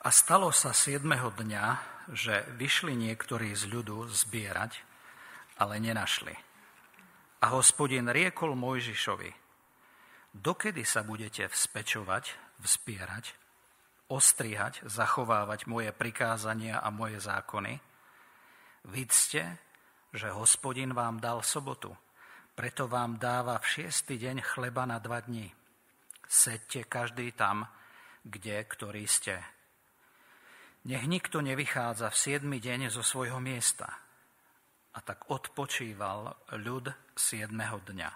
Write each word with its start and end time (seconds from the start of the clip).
A 0.00 0.08
stalo 0.08 0.48
sa 0.48 0.72
siedmeho 0.72 1.28
dňa, 1.28 1.64
že 2.16 2.48
vyšli 2.56 2.96
niektorí 2.96 3.52
z 3.52 3.68
ľudu 3.68 4.08
zbierať, 4.08 4.80
ale 5.60 5.76
nenašli. 5.76 6.32
A 7.44 7.52
hospodin 7.52 8.08
riekol 8.08 8.56
Mojžišovi, 8.56 9.28
dokedy 10.32 10.88
sa 10.88 11.04
budete 11.04 11.52
vzpečovať, 11.52 12.32
vzbierať, 12.64 13.36
ostrihať, 14.08 14.80
zachovávať 14.88 15.68
moje 15.68 15.92
prikázania 15.92 16.80
a 16.80 16.88
moje 16.88 17.20
zákony? 17.20 17.76
Vidzte, 18.88 19.60
že 20.16 20.32
hospodin 20.32 20.96
vám 20.96 21.20
dal 21.20 21.44
sobotu, 21.44 21.92
preto 22.56 22.88
vám 22.88 23.20
dáva 23.20 23.60
v 23.60 23.68
šiestý 23.68 24.16
deň 24.16 24.40
chleba 24.48 24.88
na 24.88 24.96
dva 24.96 25.20
dní. 25.20 25.52
Sedte 26.24 26.88
každý 26.88 27.36
tam, 27.36 27.68
kde, 28.24 28.64
ktorý 28.64 29.04
ste 29.04 29.59
nech 30.84 31.04
nikto 31.04 31.44
nevychádza 31.44 32.08
v 32.08 32.16
siedmy 32.16 32.58
deň 32.62 32.88
zo 32.88 33.04
svojho 33.04 33.42
miesta. 33.42 33.88
A 34.90 34.98
tak 35.04 35.28
odpočíval 35.30 36.50
ľud 36.56 36.90
siedmeho 37.14 37.78
dňa. 37.84 38.10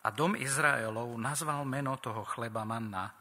A 0.00 0.08
dom 0.14 0.32
Izraelov 0.32 1.12
nazval 1.20 1.64
meno 1.68 1.96
toho 2.00 2.24
chleba 2.24 2.64
manna, 2.64 3.12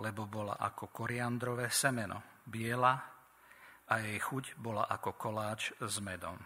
lebo 0.00 0.24
bola 0.24 0.56
ako 0.56 0.88
koriandrové 0.90 1.68
semeno, 1.68 2.42
biela 2.48 2.96
a 3.84 3.94
jej 4.00 4.16
chuť 4.16 4.56
bola 4.56 4.88
ako 4.88 5.10
koláč 5.14 5.76
s 5.76 6.00
medom. 6.00 6.40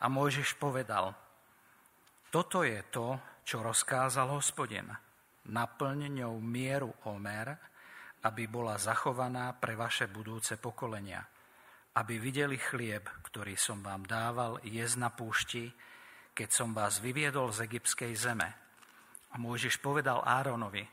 A 0.00 0.06
Mojžiš 0.08 0.56
povedal, 0.60 1.12
toto 2.30 2.62
je 2.62 2.78
to, 2.92 3.18
čo 3.42 3.64
rozkázal 3.64 4.30
hospodin. 4.36 4.86
Naplň 5.50 6.20
ňou 6.20 6.38
mieru 6.38 6.92
omer 7.08 7.69
aby 8.20 8.44
bola 8.48 8.76
zachovaná 8.76 9.56
pre 9.56 9.72
vaše 9.72 10.04
budúce 10.10 10.60
pokolenia, 10.60 11.24
aby 11.96 12.20
videli 12.20 12.60
chlieb, 12.60 13.08
ktorý 13.24 13.56
som 13.56 13.80
vám 13.80 14.04
dával 14.04 14.60
jesť 14.66 14.96
na 15.00 15.10
púšti, 15.10 15.72
keď 16.36 16.48
som 16.52 16.70
vás 16.76 17.00
vyviedol 17.00 17.50
z 17.50 17.64
egyptskej 17.66 18.12
zeme. 18.14 18.48
A 19.30 19.34
Mojžiš 19.38 19.80
povedal 19.80 20.20
Áronovi, 20.20 20.84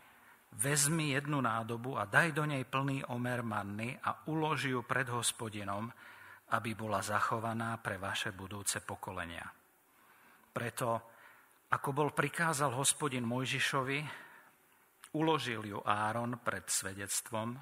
vezmi 0.56 1.12
jednu 1.14 1.44
nádobu 1.44 2.00
a 2.00 2.08
daj 2.08 2.32
do 2.32 2.48
nej 2.48 2.64
plný 2.64 3.04
omer 3.12 3.44
manny 3.44 3.98
a 4.00 4.28
uloži 4.32 4.72
ju 4.72 4.82
pred 4.88 5.12
hospodinom, 5.12 5.92
aby 6.48 6.72
bola 6.80 7.04
zachovaná 7.04 7.76
pre 7.84 8.00
vaše 8.00 8.32
budúce 8.32 8.80
pokolenia. 8.80 9.44
Preto, 10.56 10.88
ako 11.68 11.90
bol 11.92 12.10
prikázal 12.16 12.72
hospodin 12.72 13.28
Mojžišovi, 13.28 14.27
Uložil 15.18 15.66
ju 15.66 15.82
Áron 15.82 16.38
pred 16.46 16.70
svedectvom, 16.70 17.58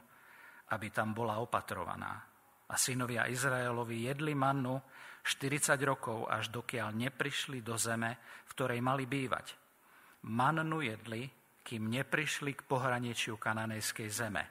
aby 0.75 0.87
tam 0.91 1.15
bola 1.15 1.39
opatrovaná. 1.39 2.19
A 2.67 2.75
synovia 2.75 3.31
Izraelovi 3.31 4.11
jedli 4.11 4.35
mannu 4.35 4.75
40 5.23 5.79
rokov, 5.87 6.27
až 6.27 6.51
dokiaľ 6.51 6.91
neprišli 6.91 7.63
do 7.63 7.79
zeme, 7.79 8.19
v 8.45 8.51
ktorej 8.51 8.83
mali 8.83 9.07
bývať. 9.07 9.55
Mannu 10.27 10.83
jedli, 10.83 11.23
kým 11.65 11.89
neprišli 11.89 12.53
k 12.53 12.61
pohraničiu 12.67 13.39
kananejskej 13.39 14.09
zeme. 14.11 14.43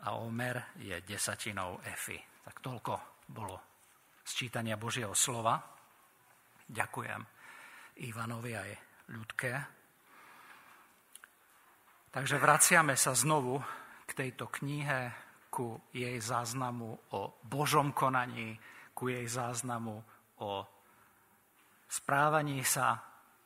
A 0.00 0.16
Omer 0.16 0.76
je 0.80 0.96
desatinou 1.04 1.82
Efy. 1.84 2.16
Tak 2.46 2.62
toľko 2.64 3.26
bolo 3.28 3.56
sčítania 4.24 4.78
Božieho 4.78 5.12
slova. 5.12 5.58
Ďakujem 6.70 7.20
Ivanovi 8.06 8.52
aj 8.56 8.70
ľudké. 9.12 9.79
Takže 12.10 12.42
vraciame 12.42 12.98
sa 12.98 13.14
znovu 13.14 13.62
k 14.02 14.10
tejto 14.18 14.50
knihe, 14.50 15.14
ku 15.50 15.78
jej 15.90 16.14
záznamu 16.18 17.10
o 17.14 17.38
Božom 17.42 17.90
konaní, 17.90 18.54
ku 18.94 19.10
jej 19.10 19.26
záznamu 19.26 19.98
o 20.42 20.62
správaní 21.90 22.62
sa 22.62 23.02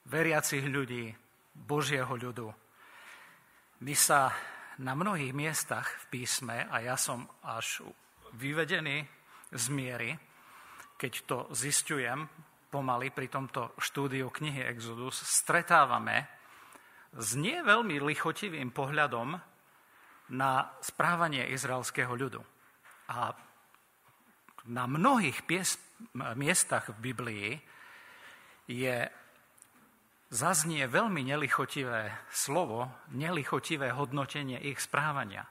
veriacich 0.09 0.65
ľudí, 0.69 1.13
Božieho 1.55 2.13
ľudu. 2.13 2.49
My 3.85 3.95
sa 3.97 4.33
na 4.81 4.93
mnohých 4.97 5.33
miestach 5.33 5.87
v 6.09 6.21
písme, 6.21 6.65
a 6.69 6.77
ja 6.81 6.97
som 6.97 7.25
až 7.45 7.85
vyvedený 8.37 9.07
z 9.53 9.65
miery, 9.71 10.11
keď 10.99 11.13
to 11.25 11.39
zistujem 11.53 12.27
pomaly 12.73 13.15
pri 13.15 13.31
tomto 13.31 13.77
štúdiu 13.79 14.33
knihy 14.35 14.67
Exodus, 14.67 15.21
stretávame 15.21 16.44
s 17.15 17.39
nie 17.39 17.63
veľmi 17.63 18.03
lichotivým 18.03 18.75
pohľadom 18.75 19.39
na 20.35 20.53
správanie 20.83 21.47
izraelského 21.53 22.11
ľudu. 22.11 22.43
A 23.13 23.37
na 24.65 24.85
mnohých 24.89 25.45
pies, 25.45 25.77
miestach 26.35 26.91
v 26.91 27.13
Biblii 27.13 27.49
je, 28.67 29.07
zaznie 30.35 30.91
veľmi 30.91 31.23
nelichotivé 31.23 32.11
slovo, 32.35 32.91
nelichotivé 33.15 33.95
hodnotenie 33.95 34.59
ich 34.59 34.83
správania. 34.83 35.47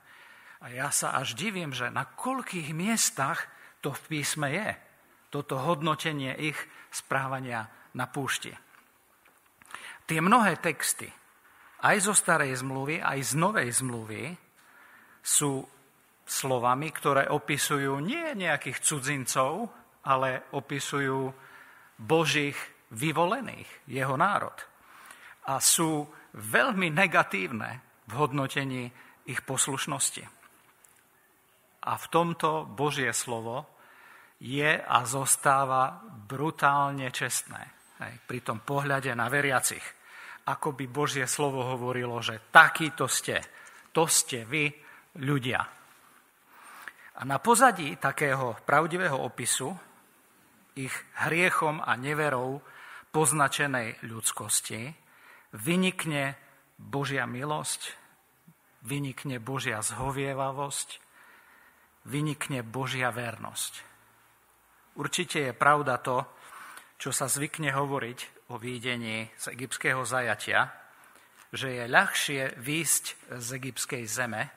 A 0.59 0.71
ja 0.75 0.91
sa 0.91 1.15
až 1.15 1.39
divím, 1.39 1.71
že 1.71 1.87
na 1.87 2.03
koľkých 2.03 2.75
miestach 2.75 3.47
to 3.79 3.95
v 3.95 4.19
písme 4.19 4.51
je, 4.51 4.69
toto 5.31 5.55
hodnotenie 5.59 6.35
ich 6.35 6.59
správania 6.91 7.71
na 7.95 8.11
púšti. 8.11 8.51
Tie 10.03 10.19
mnohé 10.19 10.59
texty, 10.59 11.07
aj 11.83 11.97
zo 11.99 12.15
starej 12.15 12.63
zmluvy, 12.63 13.03
aj 13.03 13.19
z 13.19 13.33
novej 13.35 13.69
zmluvy 13.83 14.23
sú 15.19 15.67
slovami, 16.23 16.87
ktoré 16.95 17.27
opisujú 17.27 17.99
nie 17.99 18.23
nejakých 18.39 18.79
cudzincov, 18.79 19.67
ale 20.07 20.47
opisujú 20.55 21.31
Božích 21.99 22.55
vyvolených, 22.95 23.67
jeho 23.91 24.15
národ. 24.15 24.55
A 25.47 25.59
sú 25.59 26.07
veľmi 26.39 26.87
negatívne 26.87 27.83
v 28.07 28.13
hodnotení 28.15 28.87
ich 29.27 29.43
poslušnosti. 29.43 30.23
A 31.83 31.93
v 31.99 32.05
tomto 32.07 32.63
Božie 32.63 33.11
slovo 33.11 33.67
je 34.39 34.79
a 34.79 35.03
zostáva 35.03 35.99
brutálne 36.03 37.11
čestné. 37.11 37.63
Hej, 37.99 38.23
pri 38.23 38.39
tom 38.39 38.63
pohľade 38.63 39.11
na 39.15 39.27
veriacich 39.27 39.83
ako 40.43 40.75
by 40.75 40.85
Božie 40.91 41.25
slovo 41.27 41.63
hovorilo, 41.63 42.19
že 42.19 42.51
takýto 42.51 43.07
ste, 43.07 43.39
to 43.95 44.07
ste 44.09 44.43
vy, 44.43 44.67
ľudia. 45.23 45.61
A 47.13 47.21
na 47.29 47.37
pozadí 47.37 47.95
takého 48.01 48.57
pravdivého 48.65 49.15
opisu 49.15 49.69
ich 50.73 50.93
hriechom 51.29 51.77
a 51.79 51.93
neverou 51.93 52.57
poznačenej 53.13 54.01
ľudskosti 54.09 54.89
vynikne 55.53 56.33
Božia 56.81 57.29
milosť, 57.29 57.93
vynikne 58.81 59.37
Božia 59.37 59.85
zhovievavosť, 59.85 60.89
vynikne 62.09 62.65
Božia 62.65 63.13
vernosť. 63.13 63.73
Určite 64.97 65.49
je 65.49 65.53
pravda 65.53 66.01
to, 66.01 66.25
čo 66.97 67.13
sa 67.13 67.29
zvykne 67.29 67.69
hovoriť 67.69 68.32
o 68.51 68.59
výdení 68.59 69.31
z 69.39 69.45
egyptského 69.55 70.03
zajatia, 70.03 70.73
že 71.53 71.69
je 71.69 71.83
ľahšie 71.85 72.57
výjsť 72.57 73.05
z 73.39 73.47
egyptskej 73.61 74.03
zeme, 74.09 74.49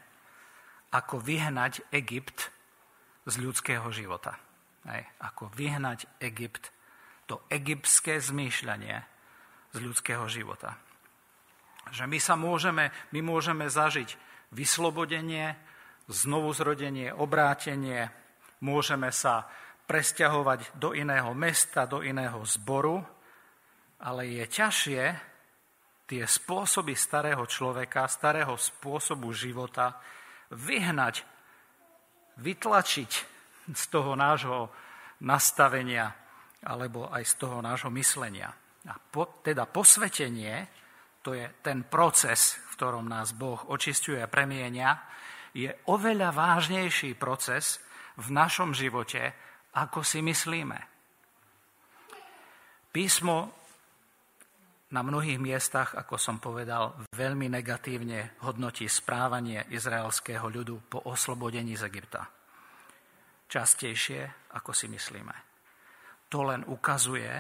ako 0.97 1.21
vyhnať 1.21 1.85
Egypt 1.93 2.49
z 3.29 3.35
ľudského 3.37 3.85
života. 3.93 4.41
Hej, 4.87 5.03
ako 5.19 5.51
vyhnať 5.53 6.07
Egypt, 6.23 6.71
to 7.27 7.43
egyptské 7.51 8.23
zmýšľanie 8.23 9.03
z 9.75 9.79
ľudského 9.83 10.25
života. 10.31 10.79
Že 11.91 12.07
my 12.07 12.19
sa 12.23 12.35
môžeme, 12.39 12.95
my 13.11 13.21
môžeme 13.21 13.67
zažiť 13.67 14.15
vyslobodenie, 14.55 15.59
znovuzrodenie, 16.07 17.11
obrátenie, 17.11 18.15
môžeme 18.63 19.11
sa 19.11 19.51
presťahovať 19.91 20.79
do 20.79 20.95
iného 20.95 21.35
mesta, 21.35 21.87
do 21.87 22.03
iného 22.03 22.43
zboru, 22.47 23.03
ale 24.01 24.29
je 24.29 24.45
ťažšie 24.45 25.03
tie 26.07 26.23
spôsoby 26.23 26.95
starého 26.95 27.43
človeka, 27.49 28.07
starého 28.07 28.55
spôsobu 28.55 29.35
života 29.35 29.99
vyhnať, 30.55 31.27
vytlačiť 32.39 33.11
z 33.73 33.85
toho 33.91 34.15
nášho 34.15 34.71
nastavenia 35.27 36.15
alebo 36.67 37.11
aj 37.11 37.25
z 37.25 37.35
toho 37.41 37.59
nášho 37.59 37.91
myslenia. 37.95 38.53
A 38.87 38.95
po, 38.99 39.43
teda 39.43 39.67
posvetenie, 39.67 40.71
to 41.23 41.35
je 41.35 41.47
ten 41.59 41.83
proces, 41.91 42.55
v 42.71 42.73
ktorom 42.79 43.07
nás 43.11 43.35
Boh 43.35 43.59
očistuje 43.67 44.23
a 44.23 44.31
premienia, 44.31 44.95
je 45.57 45.73
oveľa 45.91 46.31
vážnejší 46.31 47.19
proces 47.19 47.83
v 48.21 48.29
našom 48.31 48.77
živote, 48.77 49.35
ako 49.75 50.05
si 50.07 50.23
myslíme. 50.23 50.79
Písmo 52.93 53.66
na 54.87 55.03
mnohých 55.03 55.43
miestach, 55.43 55.99
ako 55.99 56.15
som 56.15 56.39
povedal, 56.39 56.95
veľmi 57.11 57.51
negatívne 57.51 58.39
hodnotí 58.47 58.87
správanie 58.87 59.67
izraelského 59.75 60.47
ľudu 60.47 60.87
po 60.87 61.03
oslobodení 61.11 61.75
z 61.75 61.91
Egypta. 61.91 62.23
Častejšie, 63.51 64.51
ako 64.55 64.71
si 64.71 64.87
myslíme. 64.87 65.35
To 66.31 66.47
len 66.47 66.63
ukazuje, 66.71 67.31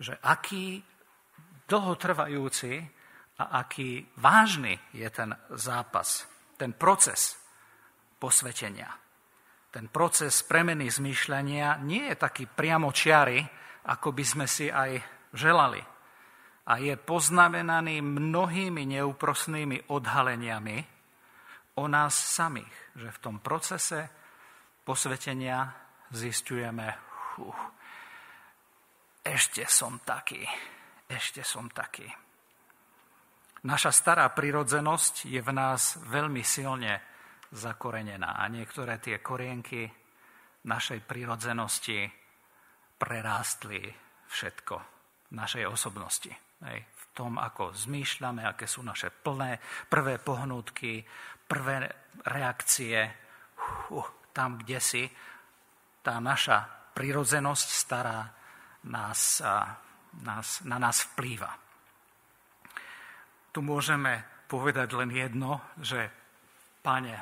že 0.00 0.16
aký 0.24 0.80
dlhotrvajúci 1.68 2.72
a 3.40 3.44
aký 3.60 4.00
vážny 4.16 4.76
je 4.96 5.08
ten 5.12 5.36
zápas, 5.52 6.24
ten 6.56 6.72
proces 6.72 7.36
posvetenia. 8.16 8.88
Ten 9.68 9.92
proces 9.92 10.40
premeny 10.48 10.88
zmýšľania 10.88 11.84
nie 11.84 12.08
je 12.08 12.16
taký 12.16 12.48
priamočiary, 12.48 13.44
ako 13.92 14.08
by 14.16 14.24
sme 14.24 14.46
si 14.48 14.72
aj 14.72 14.96
želali 15.36 15.95
a 16.66 16.82
je 16.82 16.98
poznamenaný 16.98 18.02
mnohými 18.02 18.82
neúprosnými 18.90 19.86
odhaleniami 19.86 20.78
o 21.78 21.84
nás 21.86 22.14
samých, 22.14 22.74
že 22.98 23.08
v 23.14 23.22
tom 23.22 23.36
procese 23.38 24.10
posvetenia 24.82 25.70
zistujeme, 26.10 26.86
uh, 27.38 27.54
ešte 29.22 29.66
som 29.66 30.02
taký, 30.02 30.42
ešte 31.06 31.42
som 31.46 31.70
taký. 31.70 32.06
Naša 33.66 33.90
stará 33.90 34.30
prirodzenosť 34.30 35.26
je 35.26 35.42
v 35.42 35.50
nás 35.50 35.98
veľmi 36.06 36.42
silne 36.46 37.02
zakorenená 37.50 38.38
a 38.38 38.46
niektoré 38.46 39.02
tie 39.02 39.18
korienky 39.18 39.90
našej 40.66 41.02
prirodzenosti 41.02 42.06
prerástli 42.98 43.82
všetko 44.30 44.74
v 45.30 45.32
našej 45.34 45.64
osobnosti. 45.66 46.45
Hej, 46.64 46.88
v 46.88 47.04
tom, 47.12 47.36
ako 47.36 47.76
zmýšľame, 47.76 48.40
aké 48.48 48.64
sú 48.64 48.80
naše 48.80 49.12
plné, 49.12 49.60
prvé 49.92 50.16
pohnútky, 50.16 51.04
prvé 51.44 51.84
reakcie. 52.24 53.12
Uh, 53.92 54.08
tam, 54.36 54.60
kde 54.60 54.78
si 54.80 55.02
tá 56.04 56.20
naša 56.20 56.92
prirodzenosť 56.92 57.68
stará 57.72 58.28
nás, 58.84 59.40
nás, 60.20 60.60
na 60.68 60.76
nás 60.76 61.08
vplýva. 61.12 61.56
Tu 63.48 63.64
môžeme 63.64 64.44
povedať 64.44 64.92
len 64.92 65.08
jedno, 65.08 65.64
že 65.80 66.12
pane, 66.84 67.16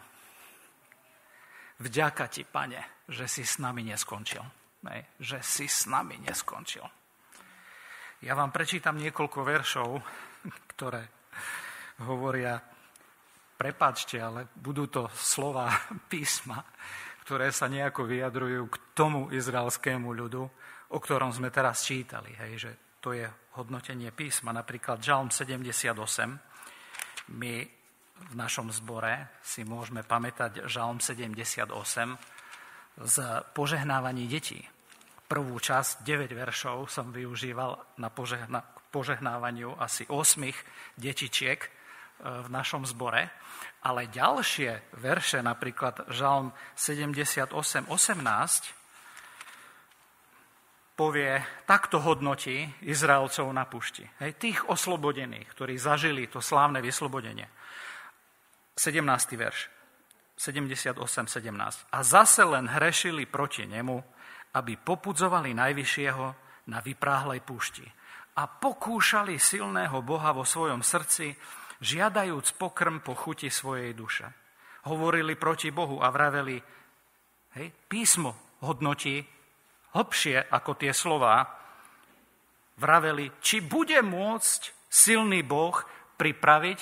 vďaka 1.78 2.26
ti, 2.26 2.42
pane, 2.42 3.06
že 3.06 3.30
si 3.30 3.46
s 3.46 3.62
nami 3.62 3.86
neskončil. 3.86 4.42
Hej, 4.84 5.00
že 5.22 5.38
si 5.40 5.66
s 5.70 5.86
nami 5.86 6.18
neskončil. 6.20 6.84
Ja 8.24 8.32
vám 8.32 8.48
prečítam 8.48 8.96
niekoľko 8.96 9.44
veršov, 9.44 10.00
ktoré 10.72 11.28
hovoria, 12.08 12.56
prepáčte, 13.60 14.16
ale 14.16 14.48
budú 14.48 14.88
to 14.88 15.12
slova 15.12 15.68
písma, 16.08 16.64
ktoré 17.20 17.52
sa 17.52 17.68
nejako 17.68 18.08
vyjadrujú 18.08 18.72
k 18.72 18.76
tomu 18.96 19.28
izraelskému 19.28 20.08
ľudu, 20.08 20.40
o 20.88 20.98
ktorom 21.04 21.36
sme 21.36 21.52
teraz 21.52 21.84
čítali. 21.84 22.32
Hej, 22.32 22.52
že 22.56 22.70
to 23.04 23.12
je 23.12 23.28
hodnotenie 23.60 24.08
písma. 24.08 24.56
Napríklad 24.56 25.04
Žalm 25.04 25.28
78. 25.28 25.92
My 27.28 27.54
v 28.24 28.32
našom 28.32 28.72
zbore 28.72 29.36
si 29.44 29.68
môžeme 29.68 30.00
pamätať 30.00 30.64
Žalm 30.64 30.96
78 30.96 31.68
z 33.04 33.16
požehnávaní 33.52 34.24
detí 34.32 34.64
prvú 35.28 35.56
časť, 35.58 36.04
9 36.04 36.32
veršov, 36.32 36.88
som 36.88 37.10
využíval 37.10 37.98
na 37.98 38.08
požehna, 38.12 38.60
požehnávaniu 38.94 39.74
asi 39.74 40.06
8 40.06 40.46
detičiek 40.94 41.58
e, 41.58 41.68
v 42.22 42.48
našom 42.52 42.86
zbore. 42.86 43.32
Ale 43.84 44.08
ďalšie 44.08 44.96
verše, 44.96 45.44
napríklad 45.44 46.08
Žalm 46.08 46.54
78, 46.78 47.52
18, 47.90 48.72
povie, 50.94 51.42
takto 51.66 51.98
hodnotí 51.98 52.70
Izraelcov 52.86 53.50
na 53.50 53.66
pušti. 53.66 54.06
Hej, 54.22 54.38
tých 54.38 54.58
oslobodených, 54.70 55.50
ktorí 55.52 55.74
zažili 55.76 56.30
to 56.30 56.38
slávne 56.38 56.78
vyslobodenie. 56.78 57.50
17. 58.78 59.02
verš. 59.34 59.70
78, 60.34 60.98
17. 61.30 61.94
A 61.94 61.98
zase 62.02 62.42
len 62.42 62.66
hrešili 62.66 63.26
proti 63.26 63.66
nemu 63.66 64.02
aby 64.54 64.78
popudzovali 64.78 65.52
Najvyššieho 65.52 66.26
na 66.70 66.78
vypráhlej 66.80 67.42
púšti 67.42 67.84
a 68.34 68.50
pokúšali 68.50 69.38
silného 69.38 70.02
Boha 70.02 70.34
vo 70.34 70.42
svojom 70.42 70.82
srdci, 70.82 71.34
žiadajúc 71.78 72.58
pokrm 72.58 72.98
po 73.02 73.14
chuti 73.14 73.50
svojej 73.50 73.94
duše. 73.94 74.26
Hovorili 74.90 75.38
proti 75.38 75.70
Bohu 75.70 76.02
a 76.02 76.10
vraveli, 76.10 76.58
hej, 77.54 77.66
písmo 77.86 78.58
hodnotí 78.62 79.22
hlbšie 79.94 80.50
ako 80.50 80.70
tie 80.74 80.90
slova, 80.90 81.46
vraveli, 82.74 83.30
či 83.38 83.62
bude 83.62 84.02
môcť 84.02 84.90
silný 84.90 85.46
Boh 85.46 85.78
pripraviť 86.18 86.80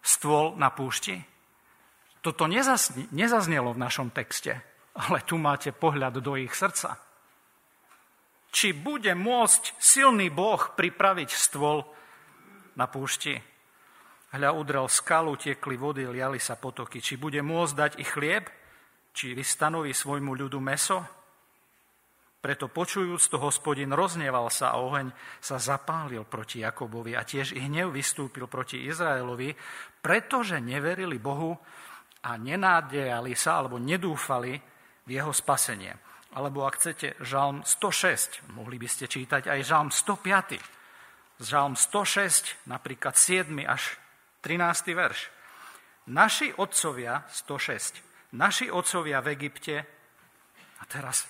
stôl 0.00 0.56
na 0.56 0.72
púšti? 0.72 1.20
Toto 2.24 2.48
nezaznelo 2.48 3.76
v 3.76 3.82
našom 3.82 4.08
texte. 4.10 4.58
Ale 4.98 5.22
tu 5.22 5.38
máte 5.38 5.70
pohľad 5.70 6.18
do 6.18 6.34
ich 6.34 6.50
srdca. 6.50 6.98
Či 8.48 8.74
bude 8.74 9.12
môcť 9.14 9.78
silný 9.78 10.32
Boh 10.32 10.58
pripraviť 10.58 11.30
stôl 11.30 11.84
na 12.74 12.90
púšti? 12.90 13.38
Hľa 14.34 14.50
udrel 14.52 14.88
skalu, 14.90 15.38
tiekli 15.38 15.76
vody, 15.78 16.04
liali 16.04 16.42
sa 16.42 16.58
potoky. 16.58 16.98
Či 16.98 17.16
bude 17.16 17.40
môcť 17.40 17.74
dať 17.76 17.92
ich 18.02 18.10
chlieb? 18.12 18.50
Či 19.14 19.38
vystanoví 19.38 19.94
svojmu 19.94 20.34
ľudu 20.34 20.58
meso? 20.60 21.18
Preto 22.38 22.70
počujúc 22.70 23.18
to 23.34 23.42
hospodin 23.42 23.90
rozneval 23.90 24.46
sa 24.46 24.70
a 24.70 24.78
oheň 24.78 25.10
sa 25.42 25.58
zapálil 25.58 26.22
proti 26.22 26.62
Jakobovi 26.62 27.18
a 27.18 27.26
tiež 27.26 27.50
i 27.50 27.66
hnev 27.66 27.90
vystúpil 27.90 28.46
proti 28.46 28.86
Izraelovi, 28.86 29.58
pretože 29.98 30.62
neverili 30.62 31.18
Bohu 31.18 31.50
a 32.22 32.30
nenádejali 32.38 33.34
sa 33.34 33.58
alebo 33.58 33.82
nedúfali, 33.82 34.54
v 35.08 35.16
jeho 35.16 35.32
spasenie. 35.32 35.96
Alebo 36.36 36.68
ak 36.68 36.76
chcete, 36.76 37.16
žalm 37.24 37.64
106, 37.64 38.52
mohli 38.52 38.76
by 38.76 38.84
ste 38.84 39.08
čítať 39.08 39.48
aj 39.48 39.60
žalm 39.64 39.88
105. 39.88 40.60
Žalm 41.40 41.72
106, 41.72 42.68
napríklad 42.68 43.16
7. 43.16 43.48
až 43.64 43.96
13. 44.44 44.92
verš. 44.92 45.32
Naši 46.12 46.52
otcovia, 46.52 47.24
106, 47.32 48.36
naši 48.36 48.68
otcovia 48.68 49.24
v 49.24 49.32
Egypte, 49.36 49.76
a 50.78 50.84
teraz 50.84 51.24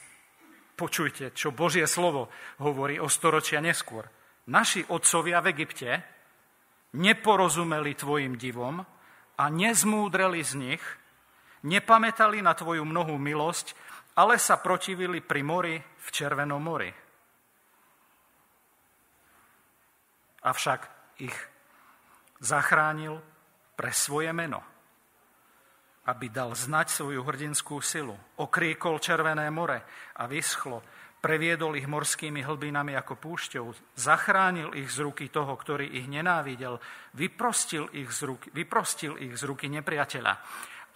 počujte, 0.74 1.30
čo 1.34 1.54
Božie 1.54 1.86
slovo 1.86 2.30
hovorí 2.62 2.98
o 2.98 3.06
storočia 3.06 3.62
neskôr. 3.62 4.06
Naši 4.50 4.82
otcovia 4.86 5.42
v 5.42 5.50
Egypte 5.54 5.90
neporozumeli 6.94 7.94
tvojim 7.94 8.34
divom 8.38 8.82
a 9.38 9.44
nezmúdreli 9.50 10.40
z 10.42 10.52
nich, 10.58 10.82
nepamätali 11.68 12.40
na 12.40 12.56
tvoju 12.56 12.82
mnohú 12.88 13.20
milosť, 13.20 13.76
ale 14.16 14.40
sa 14.40 14.58
protivili 14.58 15.20
pri 15.20 15.44
mori 15.44 15.76
v 15.76 16.08
Červenom 16.08 16.58
mori. 16.58 16.90
Avšak 20.48 20.80
ich 21.20 21.36
zachránil 22.40 23.20
pre 23.76 23.92
svoje 23.92 24.32
meno, 24.32 24.64
aby 26.08 26.32
dal 26.32 26.56
znať 26.56 26.88
svoju 26.88 27.20
hrdinskú 27.20 27.78
silu. 27.84 28.16
Okriekol 28.40 28.96
Červené 28.98 29.52
more 29.52 29.84
a 30.18 30.24
vyschlo, 30.24 30.82
previedol 31.18 31.74
ich 31.74 31.90
morskými 31.90 32.46
hlbinami 32.46 32.94
ako 32.94 33.18
púšťou, 33.18 33.66
zachránil 33.98 34.72
ich 34.78 34.88
z 34.88 35.04
ruky 35.04 35.28
toho, 35.28 35.52
ktorý 35.52 35.84
ich 35.84 36.06
nenávidel, 36.06 36.78
vyprostil 37.18 37.90
ich 37.92 38.10
z 38.14 38.30
ruky, 38.30 38.48
vyprostil 38.54 39.18
ich 39.18 39.34
z 39.34 39.42
ruky 39.46 39.66
nepriateľa 39.68 40.34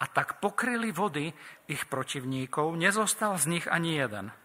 a 0.03 0.05
tak 0.11 0.43
pokryli 0.43 0.91
vody 0.91 1.31
ich 1.71 1.87
protivníkov, 1.87 2.75
nezostal 2.75 3.39
z 3.39 3.55
nich 3.55 3.65
ani 3.71 3.95
jeden. 3.95 4.35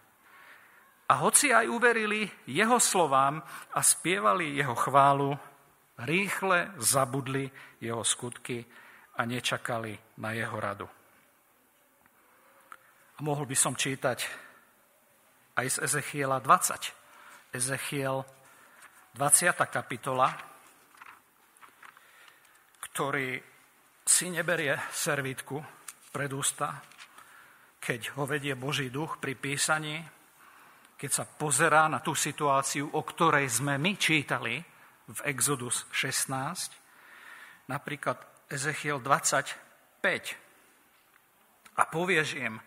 A 1.11 1.13
hoci 1.19 1.51
aj 1.51 1.67
uverili 1.67 2.31
jeho 2.47 2.79
slovám 2.79 3.43
a 3.75 3.79
spievali 3.83 4.55
jeho 4.55 4.71
chválu, 4.77 5.35
rýchle 5.99 6.71
zabudli 6.79 7.51
jeho 7.83 8.07
skutky 8.07 8.63
a 9.19 9.27
nečakali 9.27 9.99
na 10.23 10.31
jeho 10.31 10.55
radu. 10.55 10.87
A 13.17 13.19
mohol 13.19 13.43
by 13.43 13.57
som 13.59 13.75
čítať 13.75 14.23
aj 15.59 15.67
z 15.75 15.77
Ezechiela 15.83 16.39
20. 16.39 17.51
Ezechiel 17.51 18.23
20. 19.11 19.59
kapitola, 19.67 20.31
ktorý 22.79 23.48
si 24.09 24.33
neberie 24.33 24.73
servítku 24.89 25.61
pred 26.09 26.33
ústa, 26.33 26.81
keď 27.77 28.17
ho 28.17 28.25
vedie 28.25 28.57
Boží 28.57 28.89
duch 28.89 29.21
pri 29.21 29.37
písaní, 29.37 30.01
keď 30.97 31.11
sa 31.13 31.29
pozerá 31.29 31.85
na 31.85 32.01
tú 32.01 32.17
situáciu, 32.17 32.89
o 32.89 33.05
ktorej 33.05 33.45
sme 33.53 33.77
my 33.77 33.93
čítali 34.01 34.57
v 35.05 35.19
Exodus 35.29 35.85
16, 35.93 37.69
napríklad 37.69 38.17
Ezechiel 38.49 38.97
25. 38.97 40.01
A 41.77 41.83
povieš 41.85 42.33
im, 42.33 42.57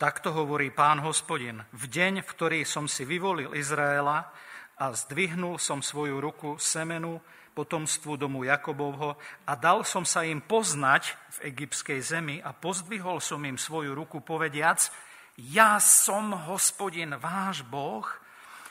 takto 0.00 0.32
hovorí 0.32 0.72
pán 0.72 1.04
hospodin, 1.04 1.60
v 1.76 1.84
deň, 1.92 2.24
v 2.24 2.28
ktorý 2.32 2.64
som 2.64 2.88
si 2.88 3.04
vyvolil 3.04 3.52
Izraela 3.52 4.32
a 4.76 4.92
zdvihnul 4.92 5.56
som 5.56 5.80
svoju 5.80 6.20
ruku 6.20 6.60
semenu 6.60 7.20
potomstvu 7.56 8.20
domu 8.20 8.44
Jakobovho 8.44 9.16
a 9.48 9.52
dal 9.56 9.80
som 9.88 10.04
sa 10.04 10.20
im 10.28 10.44
poznať 10.44 11.16
v 11.40 11.48
egyptskej 11.48 12.00
zemi 12.04 12.36
a 12.44 12.52
pozdvihol 12.52 13.24
som 13.24 13.40
im 13.48 13.56
svoju 13.56 13.96
ruku 13.96 14.20
povediac, 14.20 14.92
ja 15.40 15.80
som 15.80 16.32
hospodin 16.48 17.16
váš 17.16 17.64
Boh, 17.64 18.04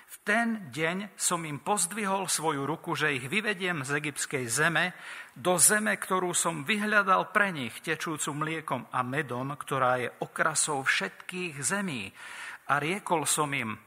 v 0.06 0.16
ten 0.22 0.70
deň 0.70 1.18
som 1.18 1.42
im 1.44 1.58
pozdvihol 1.58 2.30
svoju 2.30 2.64
ruku, 2.64 2.94
že 2.94 3.18
ich 3.18 3.26
vyvediem 3.26 3.82
z 3.82 4.00
egyptskej 4.00 4.46
zeme 4.48 4.94
do 5.34 5.58
zeme, 5.58 5.98
ktorú 5.98 6.32
som 6.32 6.62
vyhľadal 6.64 7.34
pre 7.34 7.50
nich, 7.50 7.74
tečúcu 7.82 8.32
mliekom 8.32 8.86
a 8.94 9.02
medom, 9.02 9.54
ktorá 9.58 10.00
je 10.02 10.10
okrasou 10.22 10.86
všetkých 10.86 11.60
zemí. 11.60 12.14
A 12.70 12.82
riekol 12.82 13.30
som 13.30 13.52
im, 13.54 13.78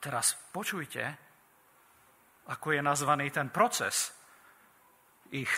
teraz 0.00 0.34
počujte, 0.50 1.04
ako 2.48 2.74
je 2.74 2.80
nazvaný 2.82 3.30
ten 3.30 3.52
proces 3.52 4.10
ich 5.30 5.50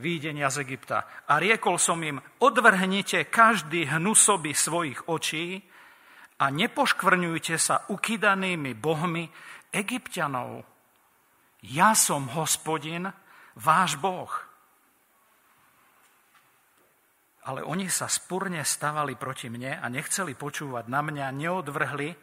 výjdenia 0.00 0.48
z 0.48 0.64
Egypta. 0.64 1.04
A 1.28 1.36
riekol 1.36 1.76
som 1.76 2.00
im, 2.00 2.16
odvrhnite 2.40 3.28
každý 3.28 3.84
hnusoby 3.84 4.56
svojich 4.56 5.12
očí 5.12 5.60
a 6.40 6.48
nepoškvrňujte 6.48 7.56
sa 7.60 7.84
ukydanými 7.92 8.72
bohmi 8.72 9.28
egyptianov. 9.76 10.64
Ja 11.60 11.92
som 11.92 12.32
hospodin, 12.32 13.12
váš 13.60 14.00
boh. 14.00 14.32
Ale 17.44 17.60
oni 17.60 17.92
sa 17.92 18.08
spurne 18.08 18.64
stavali 18.64 19.20
proti 19.20 19.52
mne 19.52 19.76
a 19.76 19.86
nechceli 19.92 20.32
počúvať 20.32 20.88
na 20.88 21.04
mňa, 21.04 21.36
neodvrhli 21.36 22.16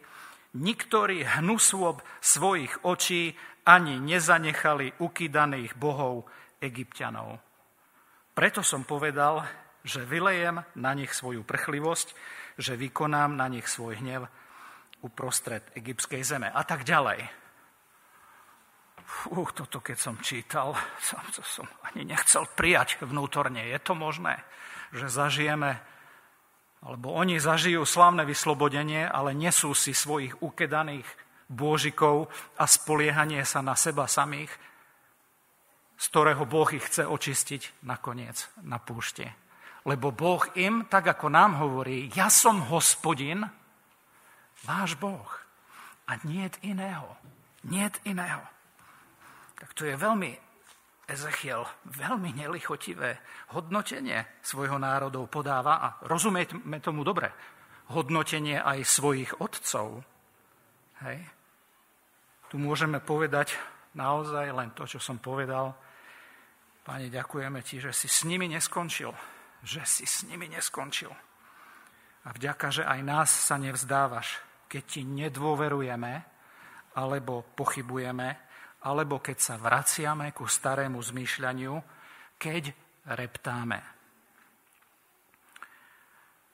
niktorý 0.56 1.24
hnusôb 1.26 2.00
svojich 2.22 2.84
očí 2.86 3.36
ani 3.68 4.00
nezanechali 4.00 4.96
ukydaných 4.96 5.76
bohov 5.76 6.24
egyptianov. 6.62 7.36
Preto 8.32 8.64
som 8.64 8.86
povedal, 8.86 9.44
že 9.84 10.06
vylejem 10.06 10.62
na 10.78 10.92
nich 10.94 11.12
svoju 11.12 11.44
prchlivosť, 11.44 12.08
že 12.58 12.80
vykonám 12.80 13.36
na 13.36 13.46
nich 13.50 13.68
svoj 13.68 14.00
hnev 14.00 14.24
uprostred 15.04 15.62
egyptskej 15.78 16.22
zeme 16.24 16.48
a 16.50 16.62
tak 16.66 16.82
ďalej. 16.82 17.22
Fú, 19.08 19.40
toto 19.56 19.80
keď 19.80 19.96
som 19.96 20.16
čítal, 20.20 20.76
som, 21.00 21.22
to 21.34 21.42
som 21.44 21.66
ani 21.88 22.04
nechcel 22.04 22.44
prijať 22.56 23.00
vnútorne. 23.04 23.64
Je 23.68 23.78
to 23.80 23.96
možné, 23.96 24.42
že 24.92 25.08
zažijeme, 25.08 25.80
alebo 26.82 27.10
oni 27.10 27.42
zažijú 27.42 27.82
slavné 27.82 28.22
vyslobodenie, 28.22 29.06
ale 29.06 29.34
nesú 29.34 29.74
si 29.74 29.90
svojich 29.90 30.38
ukedaných 30.38 31.06
bôžikov 31.50 32.30
a 32.54 32.64
spoliehanie 32.68 33.42
sa 33.42 33.64
na 33.64 33.74
seba 33.74 34.06
samých, 34.06 34.52
z 35.98 36.04
ktorého 36.14 36.46
Boh 36.46 36.70
ich 36.70 36.86
chce 36.86 37.02
očistiť 37.08 37.82
nakoniec 37.82 38.46
na 38.62 38.78
púšti. 38.78 39.26
Lebo 39.82 40.14
Boh 40.14 40.44
im, 40.54 40.86
tak 40.86 41.10
ako 41.10 41.26
nám 41.32 41.58
hovorí, 41.58 42.12
ja 42.14 42.30
som 42.30 42.62
hospodin, 42.70 43.42
váš 44.62 44.94
Boh. 44.94 45.26
A 46.08 46.16
niet 46.24 46.56
iného. 46.62 47.16
Niet 47.68 48.00
iného. 48.04 48.40
Tak 49.58 49.74
to 49.74 49.84
je 49.84 49.96
veľmi, 49.98 50.47
Ezechiel, 51.08 51.64
veľmi 51.88 52.36
nelichotivé 52.36 53.16
hodnotenie 53.56 54.28
svojho 54.44 54.76
národov 54.76 55.32
podáva 55.32 55.80
a 55.80 55.88
rozumieme 56.04 56.84
tomu 56.84 57.00
dobre. 57.00 57.32
Hodnotenie 57.96 58.60
aj 58.60 58.84
svojich 58.84 59.40
otcov. 59.40 60.04
Hej. 61.00 61.24
Tu 62.52 62.60
môžeme 62.60 63.00
povedať 63.00 63.56
naozaj 63.96 64.52
len 64.52 64.76
to, 64.76 64.84
čo 64.84 65.00
som 65.00 65.16
povedal. 65.16 65.72
Pane, 66.84 67.08
ďakujeme 67.08 67.64
Ti, 67.64 67.88
že 67.88 67.92
si 67.96 68.04
s 68.04 68.28
nimi 68.28 68.44
neskončil. 68.44 69.08
Že 69.64 69.82
si 69.88 70.04
s 70.04 70.28
nimi 70.28 70.44
neskončil. 70.52 71.08
A 72.24 72.28
vďaka, 72.36 72.68
že 72.68 72.84
aj 72.84 73.00
nás 73.00 73.32
sa 73.32 73.56
nevzdávaš, 73.56 74.44
keď 74.68 74.82
Ti 74.84 75.00
nedôverujeme, 75.08 76.12
alebo 77.00 77.48
pochybujeme, 77.56 78.47
alebo 78.86 79.18
keď 79.18 79.38
sa 79.40 79.54
vraciame 79.58 80.30
ku 80.30 80.46
starému 80.46 81.02
zmýšľaniu, 81.02 81.74
keď 82.38 82.70
reptáme. 83.18 83.78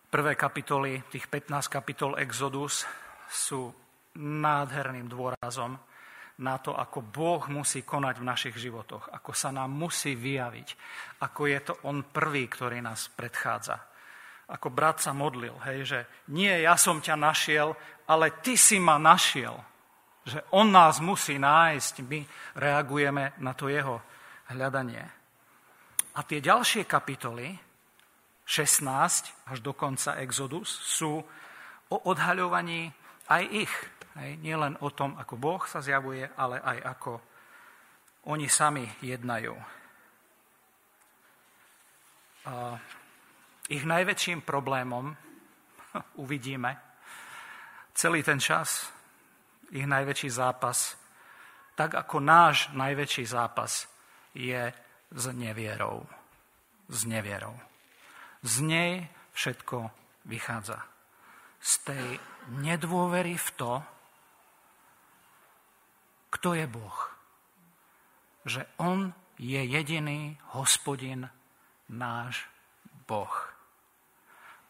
Prvé 0.09 0.39
kapitoly, 0.39 1.03
tých 1.11 1.27
15 1.27 1.67
kapitol 1.67 2.15
Exodus 2.23 2.87
sú 3.27 3.75
nádherným 4.15 5.11
dôrazom 5.11 5.75
na 6.39 6.59
to, 6.59 6.75
ako 6.75 7.03
Boh 7.03 7.43
musí 7.51 7.83
konať 7.83 8.23
v 8.23 8.27
našich 8.27 8.57
životoch, 8.59 9.11
ako 9.11 9.31
sa 9.35 9.51
nám 9.51 9.71
musí 9.71 10.15
vyjaviť, 10.15 10.69
ako 11.23 11.41
je 11.47 11.59
to 11.63 11.75
On 11.87 12.03
prvý, 12.07 12.47
ktorý 12.47 12.79
nás 12.83 13.11
predchádza. 13.11 13.79
Ako 14.51 14.71
brat 14.71 15.03
sa 15.03 15.11
modlil, 15.11 15.57
hej, 15.67 15.79
že 15.83 16.01
nie 16.31 16.53
ja 16.63 16.79
som 16.79 17.03
ťa 17.03 17.17
našiel, 17.17 17.75
ale 18.07 18.39
ty 18.39 18.55
si 18.55 18.79
ma 18.79 18.99
našiel. 18.99 19.57
Že 20.25 20.41
On 20.57 20.69
nás 20.69 21.01
musí 21.05 21.37
nájsť, 21.37 21.95
my 22.05 22.21
reagujeme 22.57 23.37
na 23.45 23.53
to 23.53 23.69
Jeho 23.69 24.01
hľadanie. 24.49 25.05
A 26.15 26.21
tie 26.25 26.41
ďalšie 26.41 26.89
kapitoly, 26.89 27.53
16 28.45 29.51
až 29.51 29.59
do 29.61 29.73
konca 29.73 30.17
Exodus, 30.21 30.69
sú 30.69 31.21
o 31.89 31.97
odhaľovaní 32.09 32.93
aj 33.29 33.43
ich 33.53 33.75
Hej, 34.15 34.39
nie 34.39 34.55
len 34.55 34.79
o 34.79 34.95
tom, 34.95 35.19
ako 35.19 35.35
Boh 35.35 35.63
sa 35.67 35.83
zjavuje, 35.83 36.23
ale 36.39 36.63
aj 36.63 36.79
ako 36.87 37.13
oni 38.31 38.47
sami 38.47 38.87
jednajú. 39.03 39.59
A 42.47 42.79
ich 43.67 43.83
najväčším 43.83 44.47
problémom, 44.47 45.11
uvidíme, 46.23 46.79
celý 47.91 48.23
ten 48.23 48.39
čas, 48.39 48.87
ich 49.75 49.87
najväčší 49.91 50.31
zápas, 50.31 50.95
tak 51.75 51.99
ako 51.99 52.23
náš 52.23 52.71
najväčší 52.71 53.27
zápas 53.27 53.91
je 54.31 54.71
s 55.11 55.25
nevierou. 55.35 56.07
S 56.87 57.03
nevierou. 57.05 57.59
Z 58.47 58.63
nej 58.63 59.11
všetko 59.35 59.91
vychádza. 60.31 60.79
Z 61.59 61.73
tej 61.91 62.07
nedôvery 62.55 63.35
v 63.35 63.49
to, 63.59 63.73
kto 66.31 66.55
je 66.55 66.67
Boh. 66.71 66.99
Že 68.45 68.63
On 68.79 69.11
je 69.41 69.59
jediný 69.59 70.39
hospodin, 70.55 71.27
náš 71.91 72.47
Boh. 73.09 73.33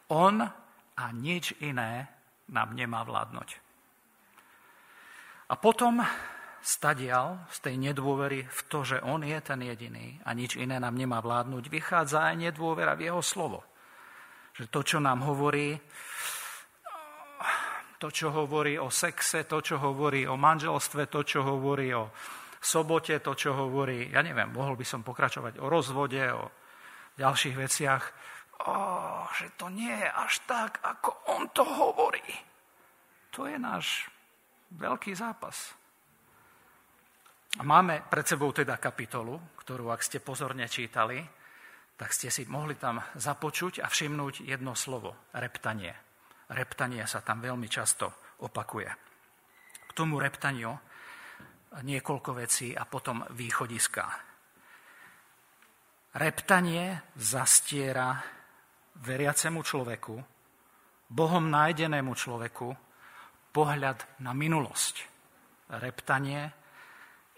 On 0.09 0.41
a 0.95 1.05
nič 1.13 1.57
iné 1.61 2.09
nám 2.49 2.77
nemá 2.77 3.03
vládnuť. 3.03 3.64
A 5.49 5.55
potom 5.61 6.01
stadial 6.65 7.45
z 7.53 7.59
tej 7.61 7.77
nedôvery 7.77 8.49
v 8.49 8.61
to, 8.73 8.81
že 8.89 9.05
On 9.05 9.21
je 9.21 9.37
ten 9.45 9.61
jediný 9.61 10.17
a 10.25 10.33
nič 10.33 10.57
iné 10.57 10.81
nám 10.81 10.97
nemá 10.97 11.21
vládnuť, 11.21 11.69
vychádza 11.69 12.33
aj 12.33 12.49
nedôvera 12.49 12.97
v 12.97 13.13
Jeho 13.13 13.21
slovo. 13.21 13.61
Že 14.57 14.73
to, 14.73 14.81
čo 14.81 14.99
nám 15.05 15.21
hovorí, 15.29 15.77
to, 18.01 18.09
čo 18.09 18.33
hovorí 18.33 18.81
o 18.81 18.89
sexe, 18.89 19.45
to, 19.45 19.61
čo 19.61 19.77
hovorí 19.77 20.25
o 20.25 20.41
manželstve, 20.41 21.13
to, 21.13 21.21
čo 21.21 21.45
hovorí 21.45 21.93
o 21.93 22.09
sobote, 22.65 23.21
to, 23.21 23.37
čo 23.37 23.53
hovorí, 23.53 24.09
ja 24.09 24.25
neviem, 24.25 24.49
mohol 24.49 24.81
by 24.81 24.87
som 24.89 25.05
pokračovať 25.05 25.61
o 25.61 25.69
rozvode, 25.69 26.25
o 26.33 26.49
ďalších 27.21 27.57
veciach, 27.61 28.05
o, 28.65 28.77
že 29.37 29.53
to 29.61 29.69
nie 29.69 29.93
je 29.93 30.09
až 30.09 30.33
tak, 30.49 30.81
ako 30.81 31.13
on 31.37 31.45
to 31.53 31.61
hovorí. 31.61 32.25
To 33.37 33.45
je 33.45 33.61
náš 33.61 34.09
veľký 34.79 35.13
zápas. 35.15 35.75
Máme 37.63 38.03
pred 38.11 38.27
sebou 38.27 38.51
teda 38.51 38.77
kapitolu, 38.83 39.39
ktorú, 39.63 39.95
ak 39.95 40.03
ste 40.03 40.19
pozorne 40.19 40.67
čítali, 40.67 41.23
tak 41.95 42.11
ste 42.11 42.27
si 42.27 42.43
mohli 42.51 42.75
tam 42.75 42.99
započuť 43.15 43.79
a 43.79 43.87
všimnúť 43.87 44.43
jedno 44.43 44.75
slovo, 44.75 45.31
reptanie 45.39 45.95
reptanie 46.51 47.07
sa 47.09 47.25
tam 47.25 47.41
veľmi 47.41 47.69
často 47.71 48.13
opakuje. 48.45 48.91
K 49.89 49.93
tomu 49.97 50.21
reptaniu 50.21 50.75
niekoľko 51.75 52.31
vecí 52.39 52.77
a 52.77 52.85
potom 52.85 53.25
východiska. 53.35 54.05
Reptanie 56.15 57.11
zastiera 57.19 58.15
veriacemu 59.03 59.61
človeku, 59.63 60.15
Bohom 61.11 61.45
nájdenému 61.51 62.15
človeku, 62.15 62.69
pohľad 63.55 64.19
na 64.27 64.35
minulosť. 64.35 64.95
Reptanie 65.79 66.51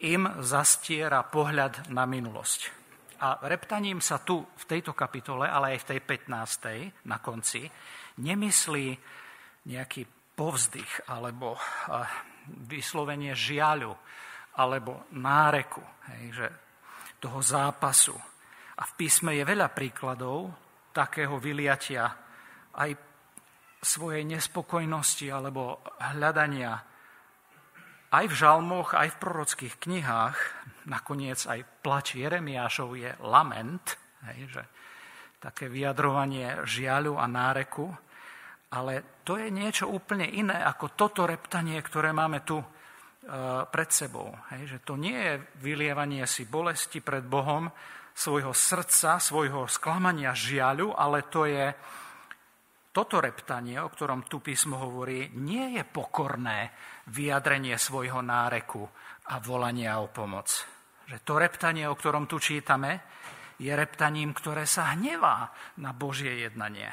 im 0.09 0.25
zastiera 0.41 1.21
pohľad 1.29 1.93
na 1.93 2.09
minulosť. 2.09 2.61
A 3.21 3.41
reptaním 3.45 4.01
sa 4.01 4.21
tu 4.21 4.41
v 4.41 4.65
tejto 4.69 4.93
kapitole, 4.93 5.49
ale 5.49 5.77
aj 5.77 5.85
v 5.85 5.89
tej 5.93 6.01
15. 6.29 7.09
na 7.09 7.21
konci, 7.21 7.69
nemyslí 8.21 8.87
nejaký 9.69 10.03
povzdych 10.37 11.09
alebo 11.09 11.57
vyslovenie 12.69 13.33
žiaľu 13.33 13.97
alebo 14.57 15.09
náreku 15.17 15.81
hej, 16.13 16.25
že 16.33 16.49
toho 17.21 17.41
zápasu. 17.41 18.17
A 18.77 18.83
v 18.85 18.93
písme 19.01 19.33
je 19.33 19.45
veľa 19.49 19.73
príkladov 19.73 20.53
takého 20.93 21.41
vyliatia 21.41 22.05
aj 22.77 22.91
svojej 23.83 24.25
nespokojnosti 24.25 25.27
alebo 25.29 25.81
hľadania 26.01 26.97
aj 28.17 28.25
v 28.31 28.35
žalmoch, 28.39 28.95
aj 28.95 29.09
v 29.13 29.21
prorockých 29.21 29.75
knihách, 29.83 30.37
nakoniec 30.87 31.43
aj 31.45 31.83
plač 31.83 32.15
Jeremiášov 32.17 32.95
je 32.95 33.11
lament, 33.27 33.83
hej, 34.31 34.47
že 34.47 34.63
také 35.43 35.69
vyjadrovanie 35.69 36.65
žiaľu 36.65 37.19
a 37.19 37.27
náreku, 37.27 37.91
ale 38.73 39.23
to 39.23 39.39
je 39.39 39.51
niečo 39.51 39.91
úplne 39.91 40.27
iné 40.27 40.59
ako 40.65 40.95
toto 40.95 41.23
reptanie, 41.27 41.79
ktoré 41.83 42.11
máme 42.11 42.43
tu 42.43 42.59
e, 42.59 42.67
pred 43.69 43.91
sebou. 43.91 44.33
Hej, 44.55 44.77
že 44.77 44.79
to 44.83 44.99
nie 44.99 45.15
je 45.15 45.35
vylievanie 45.63 46.27
si 46.27 46.49
bolesti 46.49 46.99
pred 47.03 47.23
Bohom, 47.23 47.71
svojho 48.17 48.57
srdca, 48.57 49.21
svojho 49.21 49.69
sklamania, 49.69 50.33
žiaľu, 50.33 50.97
ale 50.97 51.29
to 51.29 51.45
je 51.45 51.69
toto 52.97 53.21
reptanie, 53.21 53.77
o 53.77 53.93
ktorom 53.93 54.25
tu 54.25 54.41
písmo 54.41 54.81
hovorí, 54.81 55.29
nie 55.37 55.77
je 55.77 55.85
pokorné 55.85 56.73
vyjadrenie 57.13 57.77
svojho 57.77 58.25
náreku 58.25 58.89
a 59.29 59.37
volania 59.37 60.01
o 60.01 60.09
pomoc. 60.09 60.49
Že 61.05 61.21
to 61.21 61.37
reptanie, 61.37 61.85
o 61.85 61.93
ktorom 61.93 62.25
tu 62.25 62.41
čítame, 62.41 63.05
je 63.61 63.69
reptaním, 63.69 64.33
ktoré 64.33 64.65
sa 64.65 64.97
hnevá 64.97 65.53
na 65.85 65.93
Božie 65.93 66.41
jednanie. 66.41 66.89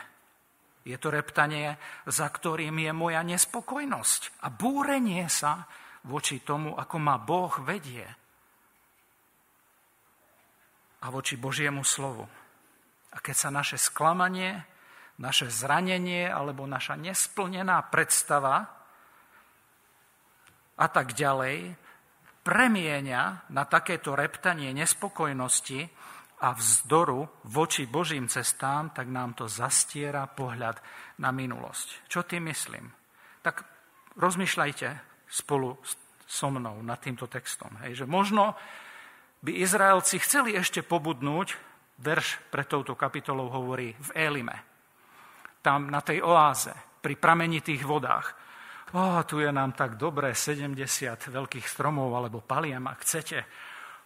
Je 0.84 1.00
to 1.00 1.08
reptanie, 1.08 1.80
za 2.04 2.28
ktorým 2.28 2.84
je 2.84 2.92
moja 2.92 3.24
nespokojnosť 3.24 4.44
a 4.44 4.52
búrenie 4.52 5.32
sa 5.32 5.64
voči 6.04 6.44
tomu, 6.44 6.76
ako 6.76 7.00
ma 7.00 7.16
Boh 7.16 7.56
vedie 7.64 8.04
a 11.00 11.08
voči 11.08 11.40
Božiemu 11.40 11.88
slovu. 11.88 12.28
A 13.16 13.18
keď 13.24 13.36
sa 13.40 13.50
naše 13.56 13.80
sklamanie 13.80 14.73
naše 15.22 15.50
zranenie 15.50 16.26
alebo 16.26 16.66
naša 16.66 16.98
nesplnená 16.98 17.86
predstava 17.94 18.66
a 20.74 20.86
tak 20.90 21.14
ďalej 21.14 21.78
premienia 22.42 23.46
na 23.54 23.64
takéto 23.70 24.18
reptanie 24.18 24.74
nespokojnosti 24.74 25.86
a 26.44 26.52
vzdoru 26.52 27.46
voči 27.48 27.88
Božím 27.88 28.28
cestám, 28.28 28.92
tak 28.92 29.08
nám 29.08 29.38
to 29.38 29.46
zastiera 29.48 30.28
pohľad 30.28 30.76
na 31.22 31.32
minulosť. 31.32 32.10
Čo 32.10 32.26
tým 32.26 32.52
myslím? 32.52 32.90
Tak 33.46 33.64
rozmýšľajte 34.20 34.88
spolu 35.30 35.78
so 36.28 36.50
mnou 36.50 36.84
nad 36.84 37.00
týmto 37.00 37.30
textom. 37.30 37.72
Hej, 37.86 38.04
že 38.04 38.06
možno 38.10 38.58
by 39.46 39.62
Izraelci 39.62 40.20
chceli 40.20 40.58
ešte 40.58 40.84
pobudnúť, 40.84 41.56
verš 42.02 42.42
pre 42.50 42.68
touto 42.68 42.98
kapitolou 42.98 43.48
hovorí 43.54 43.96
v 43.96 44.10
Elime 44.18 44.73
tam 45.64 45.88
na 45.88 46.04
tej 46.04 46.20
oáze, 46.20 46.76
pri 47.00 47.16
pramenitých 47.16 47.88
vodách. 47.88 48.36
O, 48.94 49.24
tu 49.26 49.42
je 49.42 49.50
nám 49.50 49.74
tak 49.74 49.98
dobré, 49.98 50.36
70 50.38 50.78
veľkých 51.34 51.66
stromov 51.66 52.14
alebo 52.14 52.46
paliem, 52.46 52.84
ak 52.86 53.02
chcete. 53.02 53.40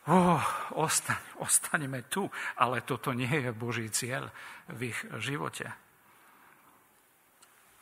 O, 0.08 0.40
ostaň, 0.80 1.44
ostaneme 1.44 2.08
tu, 2.08 2.24
ale 2.62 2.88
toto 2.88 3.12
nie 3.12 3.28
je 3.28 3.52
Boží 3.52 3.92
cieľ 3.92 4.32
v 4.72 4.96
ich 4.96 5.00
živote. 5.20 5.68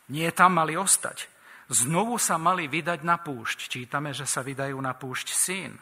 Nie 0.10 0.34
tam 0.34 0.58
mali 0.58 0.74
ostať. 0.74 1.30
Znovu 1.70 2.18
sa 2.18 2.38
mali 2.38 2.70
vydať 2.70 3.06
na 3.06 3.18
púšť. 3.18 3.70
Čítame, 3.70 4.14
že 4.14 4.26
sa 4.26 4.42
vydajú 4.42 4.78
na 4.78 4.94
púšť 4.94 5.28
syn. 5.34 5.78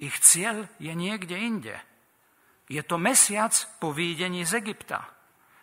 Ich 0.00 0.16
cieľ 0.20 0.68
je 0.80 0.92
niekde 0.92 1.36
inde. 1.36 1.76
Je 2.68 2.80
to 2.80 2.96
mesiac 2.96 3.52
po 3.80 3.92
výjdení 3.92 4.44
z 4.48 4.64
Egypta. 4.64 5.04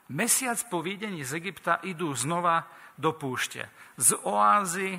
Mesiac 0.09 0.57
po 0.65 0.81
výdení 0.81 1.21
z 1.21 1.37
Egypta 1.37 1.77
idú 1.85 2.09
znova 2.17 2.65
do 2.97 3.13
púšte. 3.13 3.69
Z 3.93 4.17
oázy, 4.25 4.97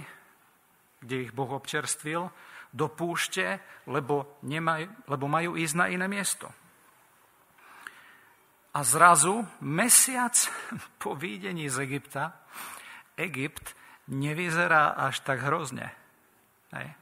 kde 1.03 1.27
ich 1.27 1.33
Boh 1.35 1.51
občerstvil, 1.51 2.31
do 2.71 2.87
púšte, 2.87 3.59
lebo, 3.91 4.39
nemaj, 4.47 4.87
lebo 5.11 5.27
majú 5.27 5.59
ísť 5.59 5.75
na 5.75 5.87
iné 5.91 6.07
miesto. 6.07 6.47
A 8.71 8.87
zrazu, 8.87 9.43
mesiac 9.59 10.39
po 11.03 11.19
výdení 11.19 11.67
z 11.67 11.91
Egypta, 11.91 12.39
Egypt 13.19 13.75
nevyzerá 14.07 14.95
až 14.95 15.21
tak 15.27 15.43
hrozne. 15.43 15.91
Hej. 16.71 16.95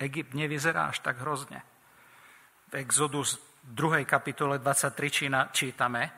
Egypt 0.00 0.36
nevyzerá 0.36 0.92
až 0.92 1.00
tak 1.00 1.20
hrozne. 1.24 1.64
V 2.68 2.84
Exodus 2.84 3.40
2. 3.64 4.04
kapitole 4.04 4.60
23 4.60 5.32
čítame, 5.52 6.12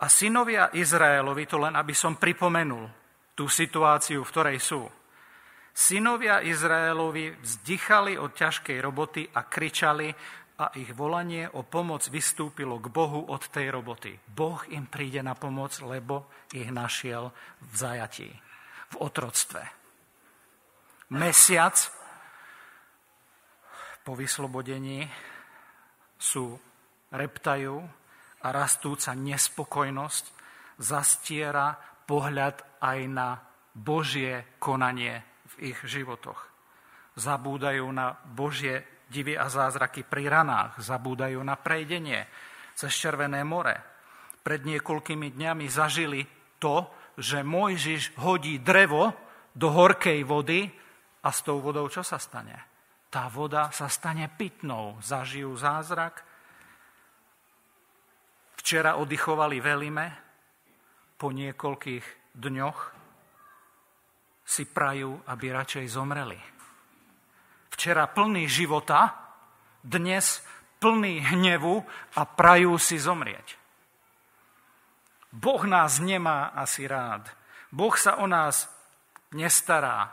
a 0.00 0.06
synovia 0.08 0.72
Izraelovi, 0.72 1.44
to 1.44 1.60
len 1.60 1.76
aby 1.76 1.92
som 1.92 2.16
pripomenul 2.16 2.88
tú 3.36 3.48
situáciu, 3.48 4.24
v 4.24 4.30
ktorej 4.32 4.58
sú. 4.62 4.82
Synovia 5.72 6.44
Izraelovi 6.44 7.32
vzdychali 7.32 8.20
od 8.20 8.36
ťažkej 8.36 8.78
roboty 8.84 9.24
a 9.24 9.48
kričali 9.48 10.12
a 10.60 10.68
ich 10.76 10.92
volanie 10.92 11.48
o 11.48 11.64
pomoc 11.64 12.04
vystúpilo 12.12 12.76
k 12.76 12.92
Bohu 12.92 13.32
od 13.32 13.48
tej 13.48 13.72
roboty. 13.72 14.12
Boh 14.28 14.60
im 14.68 14.84
príde 14.84 15.24
na 15.24 15.32
pomoc, 15.32 15.80
lebo 15.80 16.28
ich 16.52 16.68
našiel 16.68 17.32
v 17.64 17.72
zajatí, 17.72 18.30
v 18.92 18.94
otroctve. 19.00 19.64
Mesiac 21.16 21.76
po 24.04 24.12
vyslobodení 24.12 25.08
sú 26.20 26.52
reptajú 27.10 27.80
a 28.42 28.48
rastúca 28.50 29.14
nespokojnosť 29.14 30.24
zastiera 30.82 31.78
pohľad 32.04 32.82
aj 32.82 32.98
na 33.06 33.38
Božie 33.72 34.58
konanie 34.58 35.22
v 35.56 35.72
ich 35.72 35.78
životoch. 35.86 36.50
Zabúdajú 37.16 37.86
na 37.92 38.12
Božie 38.12 39.04
divy 39.08 39.36
a 39.36 39.46
zázraky 39.48 40.04
pri 40.08 40.28
ranách, 40.32 40.80
zabúdajú 40.80 41.38
na 41.44 41.56
prejdenie 41.56 42.24
cez 42.72 42.92
Červené 42.96 43.44
more. 43.44 43.76
Pred 44.42 44.64
niekoľkými 44.64 45.36
dňami 45.36 45.66
zažili 45.68 46.24
to, 46.56 46.88
že 47.20 47.44
Mojžiš 47.44 48.16
hodí 48.24 48.58
drevo 48.64 49.12
do 49.52 49.68
horkej 49.68 50.24
vody 50.24 50.66
a 51.22 51.28
s 51.28 51.44
tou 51.44 51.60
vodou 51.60 51.86
čo 51.92 52.00
sa 52.00 52.16
stane? 52.16 52.56
Tá 53.12 53.28
voda 53.28 53.68
sa 53.76 53.92
stane 53.92 54.24
pitnou. 54.32 54.96
Zažijú 55.04 55.52
zázrak, 55.52 56.24
Včera 58.58 58.96
oddychovali 58.96 59.58
veľmi, 59.58 60.06
po 61.18 61.30
niekoľkých 61.30 62.34
dňoch 62.34 62.78
si 64.42 64.64
prajú, 64.66 65.22
aby 65.30 65.54
radšej 65.54 65.86
zomreli. 65.86 66.38
Včera 67.72 68.10
plný 68.10 68.50
života, 68.50 69.14
dnes 69.82 70.42
plný 70.82 71.22
hnevu 71.34 71.78
a 72.18 72.22
prajú 72.26 72.74
si 72.74 72.98
zomrieť. 72.98 73.54
Boh 75.32 75.62
nás 75.64 76.02
nemá 76.02 76.52
asi 76.52 76.84
rád. 76.84 77.30
Boh 77.72 77.94
sa 77.96 78.20
o 78.20 78.26
nás 78.28 78.68
nestará. 79.32 80.12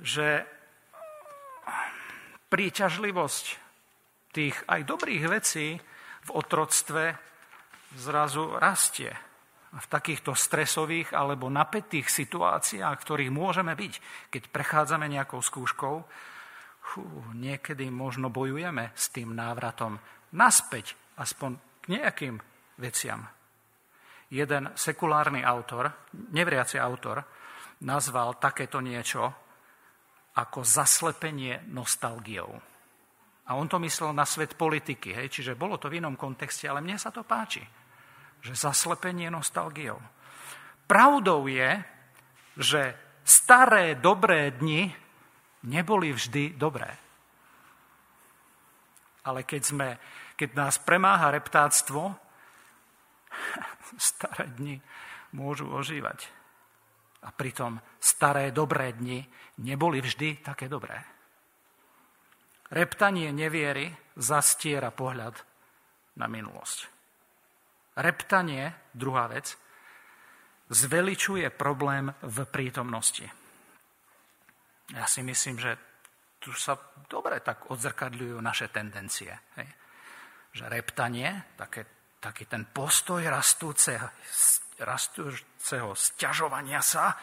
Že 0.00 0.46
príťažlivosť 2.48 3.44
tých 4.32 4.56
aj 4.70 4.80
dobrých 4.86 5.24
vecí 5.28 5.78
v 6.24 6.30
otroctve 6.32 7.14
zrazu 7.96 8.56
rastie. 8.56 9.12
V 9.74 9.86
takýchto 9.90 10.38
stresových 10.38 11.10
alebo 11.18 11.50
napätých 11.50 12.06
situáciách, 12.06 12.94
ktorých 12.94 13.34
môžeme 13.34 13.74
byť, 13.74 13.92
keď 14.30 14.42
prechádzame 14.54 15.10
nejakou 15.10 15.42
skúškou, 15.42 15.94
hú, 16.94 17.04
niekedy 17.34 17.90
možno 17.90 18.30
bojujeme 18.30 18.94
s 18.94 19.10
tým 19.10 19.34
návratom 19.34 19.98
naspäť, 20.38 20.94
aspoň 21.18 21.58
k 21.82 21.84
nejakým 21.90 22.36
veciam. 22.78 23.26
Jeden 24.30 24.70
sekulárny 24.78 25.42
autor, 25.42 25.90
nevriaci 26.30 26.78
autor, 26.78 27.22
nazval 27.82 28.38
takéto 28.38 28.78
niečo 28.78 29.22
ako 30.34 30.62
zaslepenie 30.62 31.66
nostalgiou. 31.70 32.73
A 33.44 33.60
on 33.60 33.68
to 33.68 33.76
myslel 33.76 34.16
na 34.16 34.24
svet 34.24 34.56
politiky, 34.56 35.12
hej, 35.12 35.28
čiže 35.28 35.58
bolo 35.58 35.76
to 35.76 35.92
v 35.92 36.00
inom 36.00 36.16
kontexte, 36.16 36.64
ale 36.64 36.80
mne 36.80 36.96
sa 36.96 37.12
to 37.12 37.20
páči, 37.28 37.60
že 38.40 38.56
zaslepenie 38.56 39.28
nostalgiou. 39.28 40.00
Pravdou 40.88 41.44
je, 41.48 41.80
že 42.56 42.96
staré 43.24 44.00
dobré 44.00 44.52
dni 44.52 44.88
neboli 45.68 46.12
vždy 46.12 46.56
dobré. 46.56 46.88
Ale 49.24 49.44
keď, 49.44 49.62
sme, 49.64 49.88
keď 50.36 50.50
nás 50.56 50.76
premáha 50.80 51.32
reptáctvo, 51.32 52.16
staré 54.00 54.52
dni 54.56 54.80
môžu 55.36 55.68
ožívať. 55.68 56.28
A 57.24 57.32
pritom 57.32 57.80
staré 58.00 58.52
dobré 58.52 58.92
dni 58.92 59.24
neboli 59.60 60.04
vždy 60.04 60.44
také 60.44 60.68
dobré. 60.68 61.13
Reptanie 62.72 63.28
neviery 63.34 63.92
zastiera 64.16 64.88
pohľad 64.88 65.34
na 66.16 66.26
minulosť. 66.30 66.78
Reptanie, 68.00 68.90
druhá 68.90 69.28
vec, 69.30 69.54
zveličuje 70.70 71.50
problém 71.54 72.10
v 72.24 72.38
prítomnosti. 72.48 73.26
Ja 74.90 75.06
si 75.06 75.22
myslím, 75.22 75.56
že 75.60 75.72
tu 76.40 76.52
sa 76.52 76.76
dobre 77.08 77.40
tak 77.40 77.72
odzrkadľujú 77.72 78.36
naše 78.40 78.68
tendencie. 78.68 79.32
Hej. 79.56 79.68
Že 80.54 80.64
reptanie, 80.68 81.56
také, 81.56 81.88
taký 82.20 82.44
ten 82.44 82.68
postoj 82.68 83.24
rastúceho, 83.24 84.12
rastúceho 84.82 85.96
sťažovania 85.96 86.84
sa, 86.84 87.16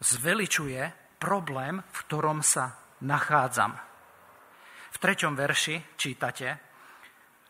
zveličuje 0.00 1.16
problém, 1.20 1.80
v 1.80 1.98
ktorom 2.08 2.40
sa 2.40 2.85
nachádzam. 3.04 3.72
V 4.92 4.96
treťom 4.96 5.36
verši 5.36 5.98
čítate, 5.98 6.48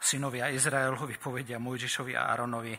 synovia 0.01 0.51
Izraelovi 0.51 1.15
povedia 1.21 1.63
Mojžišovi 1.63 2.13
a 2.19 2.27
Áronovi, 2.35 2.75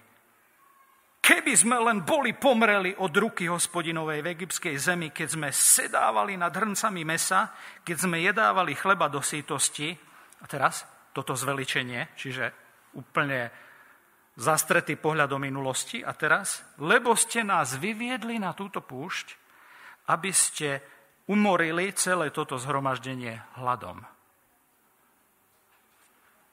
Keby 1.27 1.59
sme 1.59 1.75
len 1.83 2.07
boli 2.07 2.39
pomreli 2.39 2.95
od 3.03 3.11
ruky 3.11 3.51
hospodinovej 3.51 4.23
v 4.23 4.31
egyptskej 4.31 4.75
zemi, 4.79 5.11
keď 5.11 5.27
sme 5.35 5.49
sedávali 5.51 6.39
nad 6.39 6.55
hrncami 6.55 7.03
mesa, 7.03 7.51
keď 7.83 7.97
sme 7.99 8.23
jedávali 8.23 8.71
chleba 8.79 9.11
do 9.11 9.19
sítosti, 9.19 9.91
a 10.39 10.45
teraz 10.47 10.87
toto 11.11 11.35
zveličenie, 11.35 12.15
čiže 12.15 12.47
úplne 12.95 13.51
zastretý 14.39 14.95
pohľad 14.95 15.27
do 15.27 15.39
minulosti, 15.43 15.99
a 15.99 16.15
teraz, 16.15 16.63
lebo 16.79 17.11
ste 17.11 17.43
nás 17.43 17.75
vyviedli 17.75 18.39
na 18.39 18.55
túto 18.55 18.79
púšť, 18.79 19.27
aby 20.07 20.31
ste 20.31 20.79
umorili 21.27 21.91
celé 21.93 22.31
toto 22.31 22.55
zhromaždenie 22.55 23.39
hladom. 23.59 23.99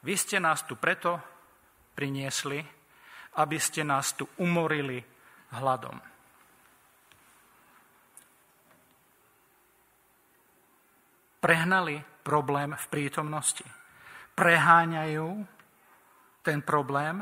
Vy 0.04 0.14
ste 0.20 0.36
nás 0.42 0.66
tu 0.66 0.76
preto 0.76 1.16
priniesli, 1.96 2.60
aby 3.40 3.56
ste 3.56 3.86
nás 3.86 4.12
tu 4.12 4.28
umorili 4.42 5.00
hladom. 5.56 5.96
Prehnali 11.40 12.00
problém 12.24 12.72
v 12.72 12.86
prítomnosti. 12.88 13.64
Preháňajú 14.34 15.28
ten 16.40 16.60
problém, 16.64 17.20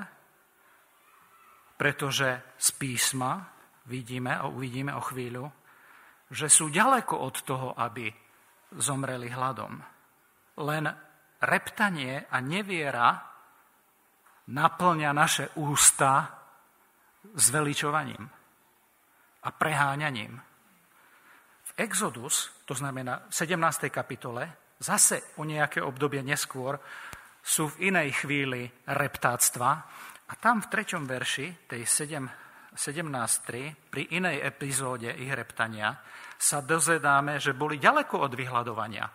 pretože 1.74 2.38
z 2.58 2.68
písma 2.78 3.50
vidíme 3.90 4.30
a 4.30 4.46
uvidíme 4.46 4.94
o 4.94 5.02
chvíľu, 5.02 5.50
že 6.32 6.48
sú 6.48 6.72
ďaleko 6.72 7.20
od 7.20 7.36
toho, 7.44 7.68
aby 7.76 8.08
zomreli 8.80 9.28
hladom. 9.28 9.76
Len 10.64 10.84
reptanie 11.44 12.24
a 12.24 12.40
neviera 12.40 13.20
naplňa 14.48 15.10
naše 15.12 15.44
ústa 15.60 16.40
zveličovaním 17.36 18.24
a 19.42 19.48
preháňaním. 19.52 20.40
V 21.62 21.70
Exodus, 21.76 22.64
to 22.64 22.72
znamená 22.72 23.28
v 23.28 23.32
17. 23.36 23.92
kapitole, 23.92 24.72
zase 24.80 25.36
o 25.36 25.44
nejaké 25.44 25.84
obdobie 25.84 26.24
neskôr, 26.24 26.80
sú 27.42 27.68
v 27.76 27.92
inej 27.92 28.24
chvíli 28.24 28.70
reptáctva 28.88 29.70
a 30.30 30.32
tam 30.38 30.62
v 30.64 30.70
treťom 30.70 31.04
verši, 31.04 31.68
tej 31.68 31.82
17.3, 32.72 33.92
pri 33.92 34.02
inej 34.16 34.40
epizóde 34.40 35.12
ich 35.12 35.28
reptania, 35.28 35.92
sa 36.40 36.64
dozvedáme, 36.64 37.38
že 37.38 37.54
boli 37.54 37.78
ďaleko 37.78 38.26
od 38.26 38.32
vyhľadovania. 38.34 39.06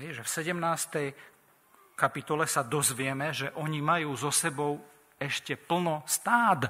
Hej, 0.00 0.22
že 0.22 0.22
v 0.22 0.30
17 0.54 1.98
kapitole 1.98 2.48
sa 2.48 2.64
dozvieme, 2.64 3.34
že 3.34 3.52
oni 3.58 3.84
majú 3.84 4.16
so 4.16 4.32
sebou 4.32 4.80
ešte 5.20 5.58
plno 5.60 6.00
stád. 6.08 6.64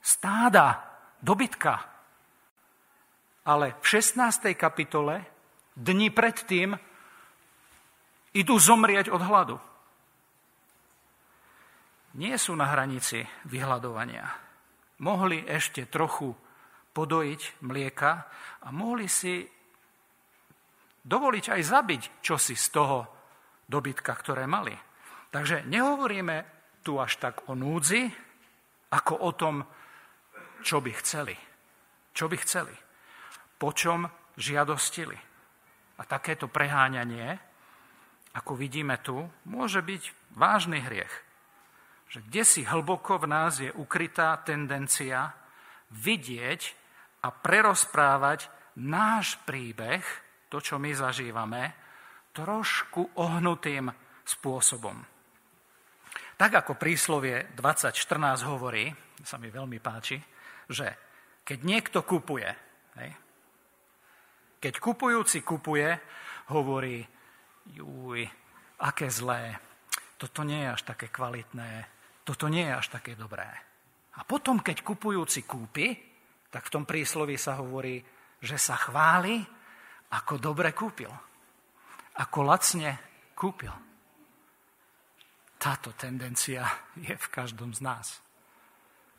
Stáda, 0.00 0.80
dobytka. 1.20 1.84
Ale 3.44 3.76
v 3.82 3.86
16. 3.86 4.56
kapitole, 4.56 5.20
dni 5.76 6.08
predtým, 6.08 6.72
idú 8.32 8.56
zomrieť 8.56 9.12
od 9.12 9.20
hladu. 9.20 9.56
Nie 12.16 12.40
sú 12.40 12.56
na 12.56 12.68
hranici 12.72 13.24
vyhľadovania. 13.48 14.51
Mohli 15.02 15.42
ešte 15.44 15.90
trochu 15.90 16.30
podojiť 16.94 17.64
mlieka 17.64 18.12
a 18.62 18.68
mohli 18.70 19.10
si 19.10 19.42
dovoliť 21.02 21.44
aj 21.58 21.62
zabiť 21.66 22.02
čosi 22.22 22.54
z 22.54 22.66
toho 22.70 22.98
dobytka, 23.66 24.14
ktoré 24.14 24.46
mali. 24.46 24.76
Takže 25.34 25.66
nehovoríme 25.66 26.46
tu 26.86 27.02
až 27.02 27.18
tak 27.18 27.50
o 27.50 27.58
núdzi, 27.58 28.12
ako 28.92 29.14
o 29.26 29.30
tom, 29.32 29.64
čo 30.62 30.78
by 30.84 30.92
chceli. 31.00 31.34
Čo 32.12 32.28
by 32.28 32.36
chceli. 32.44 32.74
Po 33.56 33.72
čom 33.72 34.04
žiadostili. 34.36 35.16
A 35.98 36.02
takéto 36.04 36.46
preháňanie, 36.46 37.40
ako 38.36 38.52
vidíme 38.54 39.00
tu, 39.00 39.24
môže 39.48 39.80
byť 39.80 40.36
vážny 40.36 40.84
hriech. 40.84 41.31
Že 42.12 42.28
kde 42.28 42.42
si 42.44 42.60
hlboko 42.68 43.16
v 43.16 43.24
nás 43.24 43.56
je 43.56 43.72
ukrytá 43.72 44.36
tendencia 44.44 45.32
vidieť 45.96 46.60
a 47.24 47.32
prerozprávať 47.32 48.52
náš 48.84 49.40
príbeh, 49.48 50.04
to, 50.52 50.60
čo 50.60 50.76
my 50.76 50.92
zažívame, 50.92 51.72
trošku 52.36 53.16
ohnutým 53.16 53.88
spôsobom. 54.28 55.00
Tak 56.36 56.52
ako 56.52 56.76
príslovie 56.76 57.48
2014 57.56 58.44
hovorí, 58.44 58.92
sa 59.24 59.40
mi 59.40 59.48
veľmi 59.48 59.80
páči, 59.80 60.20
že 60.68 60.92
keď 61.40 61.58
niekto 61.64 62.04
kupuje, 62.04 62.48
hej, 63.00 63.10
keď 64.60 64.74
kupujúci 64.76 65.40
kupuje, 65.40 65.88
hovorí, 66.52 67.00
juj, 67.72 68.20
aké 68.84 69.08
zlé, 69.08 69.56
toto 70.20 70.44
nie 70.44 70.60
je 70.60 70.72
až 70.76 70.82
také 70.84 71.08
kvalitné, 71.08 72.01
toto 72.22 72.46
nie 72.46 72.66
je 72.66 72.74
až 72.74 72.86
také 72.88 73.18
dobré. 73.18 73.46
A 74.16 74.22
potom, 74.22 74.62
keď 74.62 74.86
kupujúci 74.86 75.44
kúpi, 75.44 75.94
tak 76.52 76.68
v 76.68 76.72
tom 76.72 76.84
príslovi 76.84 77.34
sa 77.40 77.58
hovorí, 77.58 77.98
že 78.42 78.58
sa 78.60 78.76
chváli, 78.76 79.40
ako 80.12 80.34
dobre 80.36 80.76
kúpil 80.76 81.32
ako 82.16 82.38
lacne 82.44 82.90
kúpil. 83.32 83.72
Táto 85.56 85.94
tendencia 85.94 86.66
je 86.98 87.14
v 87.14 87.26
každom 87.30 87.70
z 87.70 87.80
nás. 87.86 88.18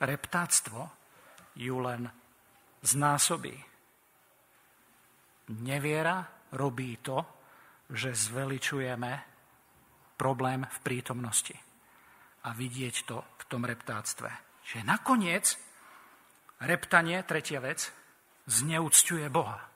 Reptáctvo 0.03 0.91
ju 1.55 1.79
len 1.79 2.11
znásobí. 2.83 3.55
Neviera 5.63 6.27
robí 6.51 6.99
to, 6.99 7.23
že 7.87 8.11
zveličujeme 8.11 9.11
problém 10.19 10.67
v 10.67 10.77
prítomnosti. 10.83 11.55
A 12.43 12.49
vidieť 12.51 12.95
to 13.07 13.23
v 13.23 13.43
tom 13.47 13.63
reptáctve. 13.63 14.29
Že 14.63 14.83
nakoniec 14.83 15.55
reptanie, 16.63 17.23
tretia 17.23 17.63
vec, 17.63 17.91
zneúcťuje 18.47 19.27
Boha 19.31 19.73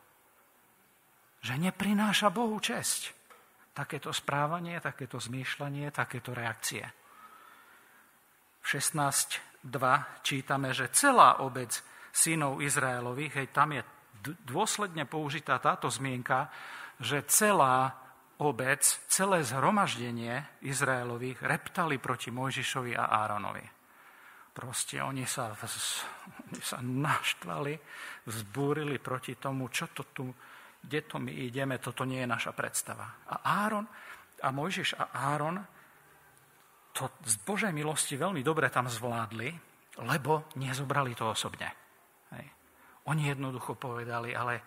že 1.48 1.56
neprináša 1.56 2.28
Bohu 2.28 2.60
česť. 2.60 3.16
Takéto 3.72 4.10
správanie, 4.12 4.82
takéto 4.82 5.16
zmýšľanie, 5.22 5.94
takéto 5.96 6.34
reakcie. 6.34 6.84
V 8.60 8.66
16.2 8.68 9.64
čítame, 10.28 10.76
že 10.76 10.92
celá 10.92 11.40
obec 11.46 11.72
synov 12.12 12.60
Izraelových, 12.60 13.34
hej, 13.40 13.48
tam 13.54 13.78
je 13.78 13.82
dôsledne 14.44 15.06
použitá 15.06 15.62
táto 15.62 15.88
zmienka, 15.88 16.50
že 17.00 17.22
celá 17.30 17.96
obec, 18.42 18.82
celé 19.10 19.42
zhromaždenie 19.42 20.62
Izraelových 20.66 21.42
reptali 21.42 21.98
proti 21.98 22.30
Mojžišovi 22.30 22.94
a 22.94 23.26
Áronovi. 23.26 23.66
Proste 24.54 25.02
oni 25.06 25.26
sa, 25.30 25.54
oni 25.54 26.62
sa 26.62 26.82
naštvali, 26.82 27.74
vzbúrili 28.26 28.98
proti 28.98 29.38
tomu, 29.38 29.70
čo 29.70 29.90
to 29.94 30.04
tu 30.14 30.26
kde 30.88 31.04
to 31.04 31.20
my 31.20 31.32
ideme, 31.34 31.82
toto 31.84 32.08
nie 32.08 32.24
je 32.24 32.30
naša 32.30 32.56
predstava. 32.56 33.28
A 33.28 33.44
Áron, 33.68 33.84
a 34.40 34.50
Mojžiš 34.56 34.96
a 34.96 35.36
Áron 35.36 35.60
to 36.96 37.12
z 37.28 37.36
Božej 37.44 37.76
milosti 37.76 38.16
veľmi 38.16 38.42
dobre 38.42 38.72
tam 38.72 38.88
zvládli, 38.88 39.52
lebo 40.02 40.48
nezobrali 40.56 41.12
to 41.18 41.30
osobne. 41.30 41.70
Hej. 42.34 42.46
Oni 43.12 43.28
jednoducho 43.28 43.76
povedali, 43.76 44.32
ale 44.32 44.64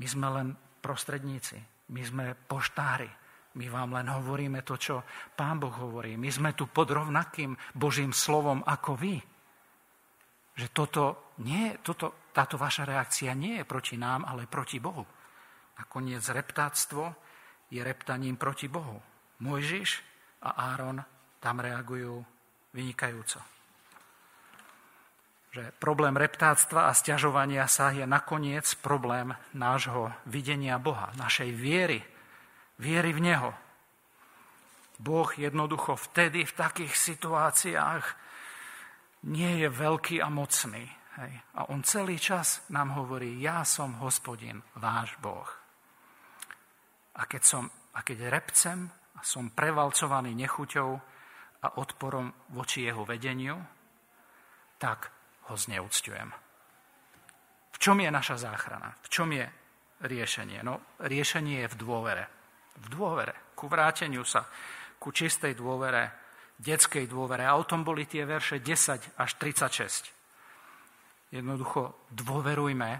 my 0.00 0.06
sme 0.08 0.28
len 0.32 0.48
prostredníci, 0.80 1.60
my 1.90 2.02
sme 2.02 2.24
poštári, 2.34 3.10
My 3.56 3.72
vám 3.72 3.96
len 3.96 4.12
hovoríme 4.12 4.60
to, 4.60 4.76
čo 4.76 5.00
Pán 5.32 5.56
Boh 5.56 5.72
hovorí. 5.72 6.20
My 6.20 6.28
sme 6.28 6.52
tu 6.52 6.68
pod 6.68 6.92
rovnakým 6.92 7.56
Božím 7.72 8.12
slovom 8.12 8.60
ako 8.60 9.00
vy. 9.00 9.16
Že 10.56 10.66
toto 10.76 11.04
nie, 11.40 11.72
toto, 11.80 12.32
táto 12.36 12.60
vaša 12.60 12.84
reakcia 12.84 13.32
nie 13.32 13.60
je 13.60 13.64
proti 13.64 13.96
nám, 13.96 14.28
ale 14.28 14.44
proti 14.44 14.76
Bohu. 14.76 15.04
Nakoniec 15.80 16.20
reptáctvo 16.20 17.16
je 17.72 17.80
reptaním 17.80 18.36
proti 18.36 18.68
Bohu. 18.68 19.00
Mojžiš 19.40 20.04
a 20.44 20.76
Áron 20.76 21.00
tam 21.40 21.56
reagujú 21.60 22.20
vynikajúco. 22.76 23.55
Že 25.56 25.72
problém 25.80 26.20
reptáctva 26.20 26.84
a 26.84 26.92
stiažovania 26.92 27.64
sa 27.64 27.88
je 27.88 28.04
nakoniec 28.04 28.68
problém 28.84 29.32
nášho 29.56 30.12
videnia 30.28 30.76
Boha, 30.76 31.16
našej 31.16 31.48
viery, 31.48 32.04
viery 32.76 33.16
v 33.16 33.24
Neho. 33.24 33.50
Boh 35.00 35.32
jednoducho 35.32 35.96
vtedy 35.96 36.44
v 36.44 36.52
takých 36.52 36.92
situáciách 36.92 38.04
nie 39.32 39.64
je 39.64 39.72
veľký 39.72 40.20
a 40.20 40.28
mocný. 40.28 40.84
Hej. 41.24 41.32
A 41.56 41.72
on 41.72 41.80
celý 41.80 42.20
čas 42.20 42.60
nám 42.68 42.92
hovorí, 42.92 43.40
ja 43.40 43.64
som 43.64 43.96
hospodin, 44.04 44.60
váš 44.76 45.16
Boh. 45.24 45.48
A 47.16 47.24
keď, 47.24 47.42
som, 47.48 47.64
a 47.96 48.04
keď 48.04 48.28
repcem 48.28 48.92
a 49.16 49.24
som 49.24 49.48
prevalcovaný 49.48 50.36
nechuťou 50.36 50.90
a 51.64 51.80
odporom 51.80 52.28
voči 52.52 52.84
jeho 52.84 53.08
vedeniu, 53.08 53.56
tak 54.76 55.15
ho 55.46 55.54
zneúctujem. 55.54 56.28
V 57.72 57.78
čom 57.78 58.00
je 58.00 58.10
naša 58.10 58.40
záchrana? 58.40 58.96
V 59.04 59.08
čom 59.12 59.28
je 59.30 59.46
riešenie? 60.04 60.64
No, 60.64 60.96
riešenie 61.04 61.64
je 61.66 61.72
v 61.72 61.76
dôvere. 61.76 62.24
V 62.76 62.86
dôvere, 62.92 63.52
ku 63.56 63.68
vráteniu 63.68 64.24
sa, 64.24 64.44
ku 64.96 65.12
čistej 65.12 65.56
dôvere, 65.56 66.12
detskej 66.56 67.04
dôvere. 67.08 67.44
A 67.44 67.56
o 67.56 67.68
tom 67.68 67.84
boli 67.84 68.08
tie 68.08 68.24
verše 68.24 68.60
10 68.60 69.20
až 69.20 69.30
36. 69.40 70.12
Jednoducho 71.32 72.08
dôverujme, 72.12 72.90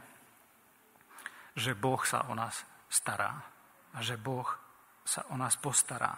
že 1.57 1.73
Boh 1.73 2.01
sa 2.05 2.29
o 2.29 2.37
nás 2.37 2.65
stará 2.93 3.33
a 3.97 3.99
že 4.05 4.21
Boh 4.21 4.47
sa 5.05 5.25
o 5.33 5.41
nás 5.41 5.57
postará. 5.57 6.13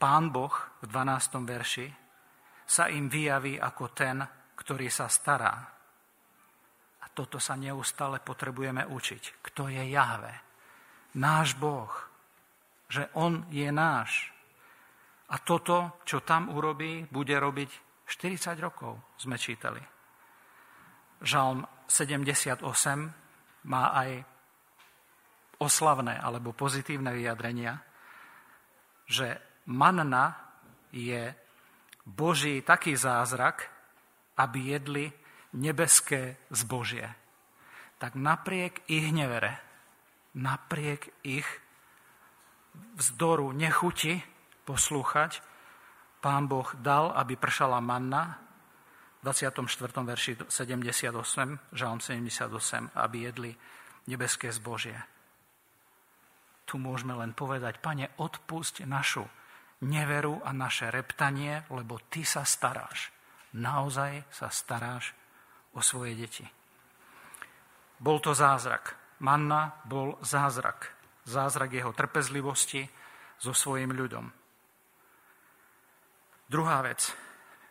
Pán 0.00 0.32
Boh 0.32 0.52
v 0.80 0.86
12. 0.88 1.44
verši 1.44 2.03
sa 2.64 2.88
im 2.88 3.06
vyjaví 3.08 3.60
ako 3.60 3.84
ten, 3.92 4.24
ktorý 4.56 4.88
sa 4.88 5.06
stará. 5.08 5.54
A 7.04 7.06
toto 7.12 7.36
sa 7.36 7.54
neustále 7.54 8.18
potrebujeme 8.24 8.88
učiť. 8.88 9.44
Kto 9.44 9.68
je 9.68 9.84
Jahve? 9.92 10.34
Náš 11.20 11.54
Boh. 11.60 11.92
Že 12.88 13.12
On 13.20 13.44
je 13.52 13.68
náš. 13.68 14.34
A 15.32 15.40
toto, 15.40 16.00
čo 16.04 16.20
tam 16.20 16.52
urobí, 16.52 17.08
bude 17.08 17.36
robiť 17.36 17.70
40 18.06 18.60
rokov, 18.60 19.16
sme 19.16 19.40
čítali. 19.40 19.80
Žalm 21.24 21.64
78 21.88 22.60
má 23.64 23.84
aj 23.96 24.10
oslavné 25.64 26.20
alebo 26.20 26.52
pozitívne 26.52 27.14
vyjadrenia, 27.16 27.80
že 29.08 29.40
manna 29.72 30.36
je 30.92 31.32
Boží 32.04 32.60
taký 32.60 32.96
zázrak, 32.96 33.72
aby 34.36 34.76
jedli 34.76 35.06
nebeské 35.56 36.36
zbožie. 36.52 37.08
Tak 37.98 38.14
napriek 38.14 38.84
ich 38.90 39.08
nevere, 39.12 39.56
napriek 40.36 41.08
ich 41.24 41.46
vzdoru, 42.98 43.54
nechuti 43.56 44.20
poslúchať, 44.68 45.40
pán 46.20 46.50
Boh 46.50 46.68
dal, 46.80 47.14
aby 47.16 47.36
pršala 47.36 47.80
manna, 47.80 48.40
v 49.24 49.32
24. 49.32 49.64
verši 50.04 50.32
78, 50.52 51.72
žalm 51.72 51.98
78, 52.00 52.92
aby 52.92 53.16
jedli 53.24 53.56
nebeské 54.04 54.52
zbožie 54.52 55.00
tu 56.64 56.80
môžeme 56.80 57.12
len 57.14 57.36
povedať, 57.36 57.78
pane, 57.78 58.10
odpusť 58.16 58.88
našu 58.88 59.28
neveru 59.82 60.38
a 60.44 60.54
naše 60.54 60.90
reptanie, 60.90 61.66
lebo 61.74 61.98
ty 62.06 62.22
sa 62.22 62.46
staráš. 62.46 63.10
Naozaj 63.58 64.30
sa 64.30 64.48
staráš 64.50 65.14
o 65.74 65.82
svoje 65.82 66.14
deti. 66.14 66.46
Bol 67.98 68.18
to 68.22 68.34
zázrak. 68.34 68.94
Manna 69.22 69.82
bol 69.86 70.18
zázrak. 70.22 70.90
Zázrak 71.24 71.72
jeho 71.72 71.90
trpezlivosti 71.94 72.86
so 73.38 73.54
svojim 73.56 73.90
ľudom. 73.90 74.26
Druhá 76.44 76.84
vec, 76.84 77.08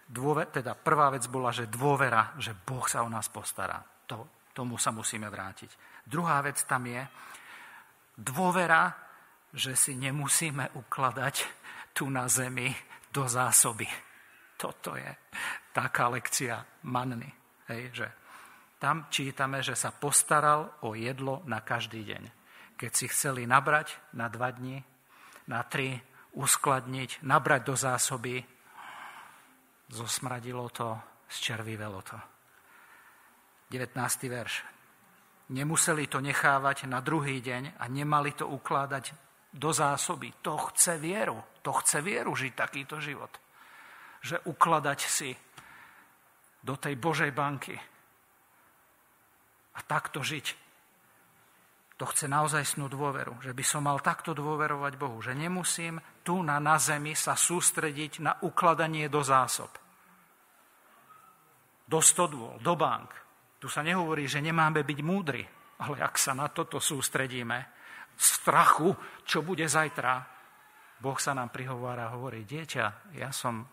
dôver, 0.10 0.50
teda 0.50 0.74
prvá 0.74 1.14
vec 1.14 1.30
bola, 1.30 1.54
že 1.54 1.70
dôvera, 1.70 2.34
že 2.42 2.58
Boh 2.58 2.84
sa 2.90 3.06
o 3.06 3.10
nás 3.12 3.30
postará. 3.30 3.78
To, 4.10 4.50
tomu 4.52 4.82
sa 4.82 4.90
musíme 4.90 5.30
vrátiť. 5.30 6.04
Druhá 6.10 6.42
vec 6.42 6.58
tam 6.66 6.90
je, 6.90 7.06
Dôvera, 8.14 8.94
že 9.50 9.74
si 9.74 9.98
nemusíme 9.98 10.78
ukladať 10.78 11.36
tu 11.94 12.10
na 12.10 12.26
zemi 12.28 12.74
do 13.14 13.30
zásoby. 13.30 13.86
Toto 14.58 14.98
je 14.98 15.12
taká 15.72 16.10
lekcia 16.10 16.58
manny. 16.90 17.30
Hej, 17.70 17.84
že 17.94 18.08
tam 18.82 19.08
čítame, 19.08 19.64
že 19.64 19.80
sa 19.80 19.96
postaral 19.96 20.84
o 20.84 20.92
jedlo 20.98 21.46
na 21.48 21.64
každý 21.64 22.04
deň. 22.04 22.24
Keď 22.76 22.92
si 22.92 23.06
chceli 23.08 23.48
nabrať 23.48 23.96
na 24.18 24.28
dva 24.28 24.52
dni, 24.52 24.84
na 25.48 25.64
tri, 25.64 25.96
uskladniť, 26.34 27.24
nabrať 27.24 27.62
do 27.64 27.76
zásoby, 27.78 28.44
zosmradilo 29.88 30.68
to, 30.74 30.98
zčervivelo 31.30 32.02
to. 32.02 32.18
19. 33.70 33.94
verš. 34.30 34.54
Nemuseli 35.54 36.10
to 36.10 36.20
nechávať 36.20 36.90
na 36.90 37.00
druhý 37.00 37.40
deň 37.40 37.78
a 37.78 37.84
nemali 37.88 38.34
to 38.34 38.50
ukladať 38.50 39.14
do 39.54 39.70
zásoby. 39.70 40.34
To 40.42 40.58
chce 40.74 40.98
vieru. 40.98 41.38
To 41.62 41.72
chce 41.78 42.02
vieru 42.02 42.34
žiť 42.34 42.54
takýto 42.58 42.98
život. 42.98 43.30
Že 44.26 44.42
ukladať 44.50 45.00
si 45.06 45.32
do 46.66 46.74
tej 46.74 46.98
Božej 46.98 47.30
banky 47.30 47.78
a 49.74 49.80
takto 49.86 50.26
žiť. 50.26 50.64
To 52.02 52.10
chce 52.10 52.26
naozaj 52.26 52.66
snú 52.66 52.90
dôveru. 52.90 53.38
Že 53.46 53.54
by 53.54 53.64
som 53.64 53.86
mal 53.86 54.02
takto 54.02 54.34
dôverovať 54.34 54.94
Bohu. 54.98 55.22
Že 55.22 55.38
nemusím 55.38 56.02
tu 56.26 56.42
na, 56.42 56.58
na 56.58 56.82
zemi 56.82 57.14
sa 57.14 57.38
sústrediť 57.38 58.26
na 58.26 58.34
ukladanie 58.42 59.06
do 59.08 59.22
zásob. 59.22 59.70
Do 61.86 62.00
stodôl, 62.02 62.58
do 62.64 62.74
bank. 62.74 63.14
Tu 63.62 63.70
sa 63.70 63.86
nehovorí, 63.86 64.26
že 64.26 64.42
nemáme 64.44 64.82
byť 64.84 65.00
múdri, 65.06 65.44
ale 65.80 66.02
ak 66.02 66.18
sa 66.18 66.34
na 66.34 66.50
toto 66.50 66.82
sústredíme, 66.82 67.83
strachu, 68.18 68.96
čo 69.24 69.42
bude 69.42 69.66
zajtra, 69.68 70.34
Boh 71.04 71.20
sa 71.20 71.36
nám 71.36 71.52
prihovára 71.52 72.08
a 72.08 72.14
hovorí, 72.16 72.48
dieťa, 72.48 73.16
ja 73.20 73.30
som 73.36 73.68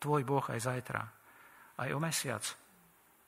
tvoj 0.00 0.22
Boh 0.24 0.44
aj 0.48 0.60
zajtra, 0.64 1.02
aj 1.76 1.88
o 1.92 1.98
mesiac, 2.00 2.44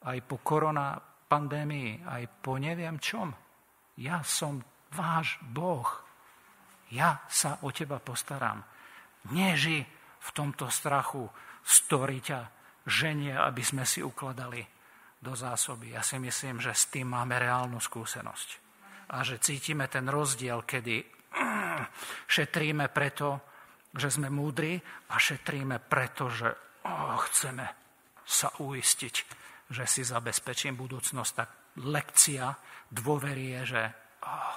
aj 0.08 0.18
po 0.24 0.40
korona 0.40 0.96
pandémii, 1.26 2.00
aj 2.06 2.22
po 2.40 2.56
neviem 2.56 2.96
čom. 2.96 3.28
Ja 4.00 4.24
som 4.24 4.62
váš 4.94 5.36
Boh. 5.42 5.88
Ja 6.94 7.26
sa 7.26 7.58
o 7.66 7.74
teba 7.74 7.98
postaram. 7.98 8.62
Neži 9.34 9.82
v 10.22 10.28
tomto 10.32 10.70
strachu, 10.70 11.26
story 11.66 12.22
ťa 12.22 12.40
ženie, 12.86 13.34
aby 13.34 13.62
sme 13.66 13.82
si 13.82 13.98
ukladali 14.00 14.62
do 15.18 15.34
zásoby. 15.34 15.98
Ja 15.98 16.06
si 16.06 16.22
myslím, 16.22 16.62
že 16.62 16.70
s 16.70 16.86
tým 16.86 17.10
máme 17.10 17.36
reálnu 17.36 17.82
skúsenosť. 17.82 18.65
A 19.06 19.22
že 19.22 19.38
cítime 19.38 19.86
ten 19.86 20.06
rozdiel, 20.10 20.66
kedy 20.66 21.04
šetríme 22.34 22.90
preto, 22.90 23.40
že 23.96 24.10
sme 24.10 24.28
múdri 24.28 24.76
a 25.10 25.14
šetríme 25.16 25.78
preto, 25.80 26.28
že 26.28 26.48
oh, 26.84 27.16
chceme 27.30 27.66
sa 28.26 28.50
uistiť, 28.58 29.14
že 29.70 29.84
si 29.86 30.02
zabezpečím 30.02 30.74
budúcnosť. 30.74 31.32
Tak 31.32 31.50
lekcia 31.86 32.50
dôvery 32.90 33.62
je, 33.62 33.78
že 33.78 33.82
oh, 34.26 34.56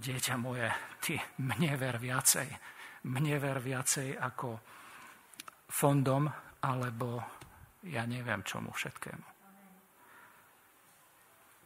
dieťa 0.00 0.34
moje, 0.40 0.68
ty 1.04 1.20
mne 1.44 1.76
ver 1.76 2.00
viacej. 2.00 2.48
Mne 3.00 3.36
ver 3.40 3.60
viacej 3.64 4.16
ako 4.16 4.60
fondom 5.70 6.28
alebo 6.60 7.20
ja 7.88 8.04
neviem 8.04 8.44
čomu 8.44 8.72
všetkému. 8.76 9.29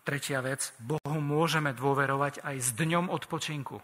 Tretia 0.04 0.44
vec, 0.44 0.76
Bohu 0.76 1.18
môžeme 1.18 1.72
dôverovať 1.72 2.44
aj 2.44 2.56
s 2.60 2.68
dňom 2.76 3.08
odpočinku. 3.08 3.80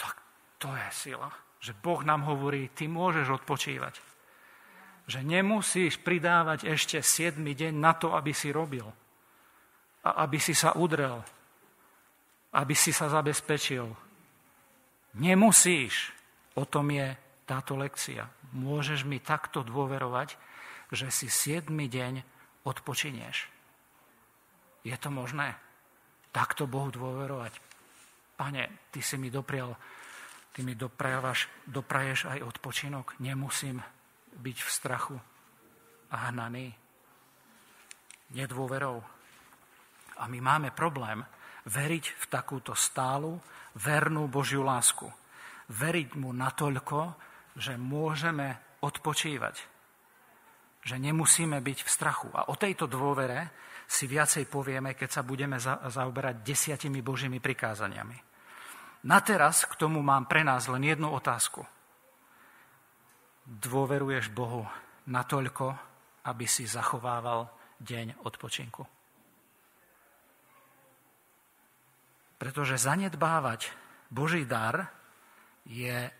Tak 0.00 0.14
to 0.56 0.72
je 0.72 0.88
sila, 0.90 1.28
že 1.60 1.76
Boh 1.76 2.00
nám 2.00 2.24
hovorí, 2.24 2.72
ty 2.72 2.88
môžeš 2.88 3.44
odpočívať. 3.44 4.00
Že 5.04 5.20
nemusíš 5.28 6.00
pridávať 6.00 6.72
ešte 6.72 7.04
7 7.04 7.36
deň 7.44 7.72
na 7.76 7.92
to, 7.92 8.16
aby 8.16 8.32
si 8.32 8.48
robil. 8.48 8.88
A 10.08 10.24
aby 10.24 10.40
si 10.40 10.56
sa 10.56 10.72
udrel. 10.72 11.20
Aby 12.56 12.72
si 12.72 12.96
sa 12.96 13.12
zabezpečil 13.12 13.92
Nemusíš. 15.12 16.16
O 16.56 16.64
tom 16.64 16.88
je 16.88 17.12
táto 17.44 17.76
lekcia. 17.76 18.28
Môžeš 18.56 19.04
mi 19.04 19.20
takto 19.20 19.60
dôverovať, 19.60 20.36
že 20.92 21.08
si 21.12 21.28
siedmy 21.28 21.88
deň 21.88 22.24
odpočinieš. 22.64 23.51
Je 24.82 24.96
to 24.98 25.10
možné? 25.14 25.54
Takto 26.34 26.66
Bohu 26.66 26.90
dôverovať? 26.90 27.54
Pane, 28.34 28.90
Ty 28.90 29.00
si 29.02 29.16
mi 29.20 29.30
doprial, 29.30 29.76
Ty 30.52 30.60
mi 30.66 30.74
dopraješ, 30.74 31.70
dopraješ 31.70 32.20
aj 32.26 32.38
odpočinok. 32.42 33.20
Nemusím 33.22 33.78
byť 34.36 34.58
v 34.58 34.70
strachu 34.70 35.16
a 36.10 36.16
hnaný. 36.28 36.72
Nedôverou. 38.32 38.98
A 40.18 40.24
my 40.28 40.38
máme 40.40 40.72
problém 40.72 41.20
veriť 41.68 42.04
v 42.18 42.24
takúto 42.26 42.74
stálu, 42.74 43.38
vernú 43.78 44.26
Božiu 44.26 44.64
lásku. 44.64 45.06
Veriť 45.72 46.18
mu 46.18 46.34
natoľko, 46.34 47.14
že 47.56 47.78
môžeme 47.78 48.80
odpočívať. 48.82 49.56
Že 50.82 50.96
nemusíme 50.98 51.60
byť 51.62 51.78
v 51.86 51.92
strachu. 51.92 52.28
A 52.34 52.50
o 52.50 52.58
tejto 52.58 52.90
dôvere 52.90 53.52
si 53.86 54.08
viacej 54.08 54.48
povieme, 54.48 54.96
keď 54.96 55.20
sa 55.20 55.22
budeme 55.22 55.60
zaoberať 55.60 56.40
desiatimi 56.42 57.04
Božími 57.04 57.38
prikázaniami. 57.38 58.18
Na 59.02 59.18
teraz 59.18 59.66
k 59.66 59.74
tomu 59.74 59.98
mám 59.98 60.30
pre 60.30 60.46
nás 60.46 60.70
len 60.70 60.86
jednu 60.86 61.10
otázku. 61.10 61.66
Dôveruješ 63.42 64.30
Bohu 64.30 64.62
natoľko, 65.10 65.74
aby 66.30 66.46
si 66.46 66.70
zachovával 66.70 67.50
deň 67.82 68.22
odpočinku? 68.22 68.86
Pretože 72.38 72.78
zanedbávať 72.78 73.70
Boží 74.10 74.46
dar 74.46 74.86
je 75.66 76.10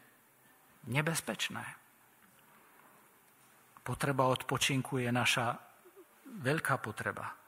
nebezpečné. 0.90 1.62
Potreba 3.82 4.30
odpočinku 4.30 5.02
je 5.02 5.10
naša 5.10 5.58
veľká 6.42 6.78
potreba. 6.78 7.41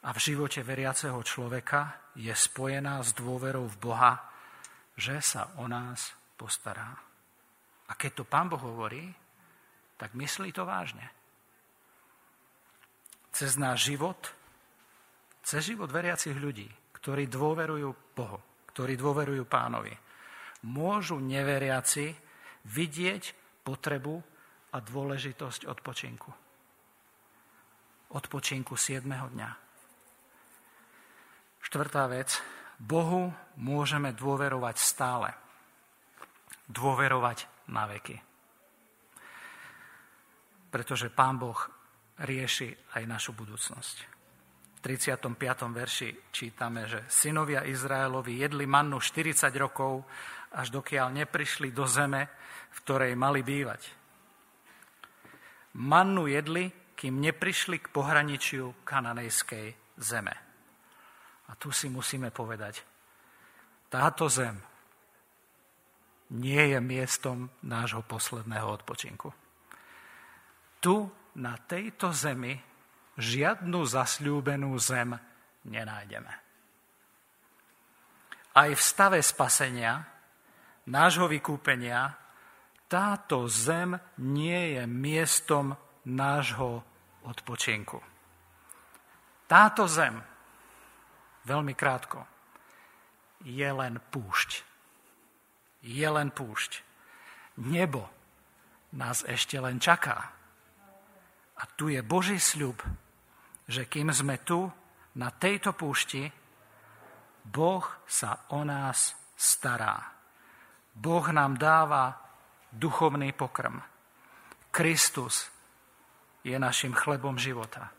A 0.00 0.16
v 0.16 0.18
živote 0.32 0.64
veriaceho 0.64 1.20
človeka 1.20 2.12
je 2.16 2.32
spojená 2.32 3.04
s 3.04 3.12
dôverou 3.12 3.68
v 3.68 3.76
Boha, 3.76 4.12
že 4.96 5.20
sa 5.20 5.52
o 5.60 5.68
nás 5.68 6.16
postará. 6.40 6.96
A 7.88 7.92
keď 7.92 8.22
to 8.22 8.24
Pán 8.24 8.48
Boh 8.48 8.60
hovorí, 8.60 9.12
tak 10.00 10.16
myslí 10.16 10.56
to 10.56 10.64
vážne. 10.64 11.04
Cez 13.28 13.60
náš 13.60 13.92
život, 13.92 14.16
cez 15.44 15.68
život 15.68 15.92
veriacich 15.92 16.32
ľudí, 16.32 16.68
ktorí 16.96 17.28
dôverujú 17.28 18.16
Bohu, 18.16 18.40
ktorí 18.72 18.96
dôverujú 18.96 19.44
pánovi. 19.44 19.92
Môžu 20.64 21.20
neveriaci 21.20 22.16
vidieť 22.64 23.22
potrebu 23.64 24.16
a 24.72 24.78
dôležitosť 24.80 25.68
odpočinku. 25.68 26.30
Odpočinku 28.10 28.74
7. 28.74 29.04
dňa. 29.06 29.69
Štvrtá 31.60 32.08
vec. 32.08 32.40
Bohu 32.80 33.28
môžeme 33.60 34.16
dôverovať 34.16 34.76
stále. 34.80 35.30
Dôverovať 36.70 37.68
na 37.68 37.84
veky. 37.84 38.16
Pretože 40.70 41.12
Pán 41.12 41.36
Boh 41.36 41.58
rieši 42.24 42.72
aj 42.96 43.02
našu 43.04 43.36
budúcnosť. 43.36 44.20
35. 44.80 45.28
verši 45.76 46.32
čítame, 46.32 46.88
že 46.88 47.04
synovia 47.12 47.68
Izraelovi 47.68 48.40
jedli 48.40 48.64
mannu 48.64 48.96
40 48.96 49.52
rokov, 49.60 50.08
až 50.56 50.72
dokiaľ 50.72 51.12
neprišli 51.20 51.68
do 51.76 51.84
zeme, 51.84 52.32
v 52.72 52.78
ktorej 52.80 53.12
mali 53.12 53.44
bývať. 53.44 53.82
Mannu 55.76 56.26
jedli, 56.26 56.72
kým 56.96 57.20
neprišli 57.20 57.78
k 57.78 57.92
pohraničiu 57.92 58.82
kananejskej 58.82 60.00
zeme. 60.00 60.49
A 61.50 61.58
tu 61.58 61.74
si 61.74 61.90
musíme 61.90 62.30
povedať, 62.30 62.86
táto 63.90 64.30
zem 64.30 64.54
nie 66.30 66.70
je 66.70 66.78
miestom 66.78 67.50
nášho 67.66 68.06
posledného 68.06 68.70
odpočinku. 68.70 69.34
Tu, 70.78 70.94
na 71.42 71.58
tejto 71.58 72.14
zemi, 72.14 72.54
žiadnu 73.18 73.82
zasľúbenú 73.82 74.70
zem 74.78 75.18
nenájdeme. 75.66 76.32
Aj 78.54 78.70
v 78.70 78.80
stave 78.80 79.18
spasenia, 79.22 80.06
nášho 80.86 81.26
vykúpenia, 81.26 82.14
táto 82.90 83.46
zem 83.46 83.94
nie 84.18 84.78
je 84.78 84.82
miestom 84.86 85.74
nášho 86.06 86.82
odpočinku. 87.26 88.02
Táto 89.46 89.86
zem, 89.86 90.18
veľmi 91.50 91.74
krátko, 91.74 92.22
je 93.42 93.66
len 93.66 93.98
púšť. 93.98 94.62
Je 95.82 96.06
len 96.06 96.30
púšť. 96.30 96.86
Nebo 97.66 98.06
nás 98.94 99.26
ešte 99.26 99.58
len 99.58 99.82
čaká. 99.82 100.30
A 101.58 101.62
tu 101.74 101.90
je 101.90 102.00
Boží 102.06 102.38
sľub, 102.38 102.78
že 103.66 103.90
kým 103.90 104.14
sme 104.14 104.38
tu, 104.46 104.70
na 105.18 105.34
tejto 105.34 105.74
púšti, 105.74 106.30
Boh 107.42 107.82
sa 108.06 108.46
o 108.54 108.62
nás 108.62 109.18
stará. 109.34 109.98
Boh 110.94 111.26
nám 111.34 111.58
dáva 111.58 112.14
duchovný 112.70 113.34
pokrm. 113.34 113.82
Kristus 114.70 115.50
je 116.46 116.54
našim 116.54 116.94
chlebom 116.94 117.34
života. 117.36 117.90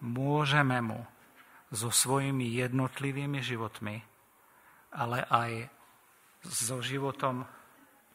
Môžeme 0.00 0.80
mu 0.80 1.00
so 1.76 1.92
svojimi 1.92 2.56
jednotlivými 2.56 3.44
životmi, 3.44 4.00
ale 4.96 5.22
aj 5.28 5.68
so 6.40 6.80
životom 6.80 7.44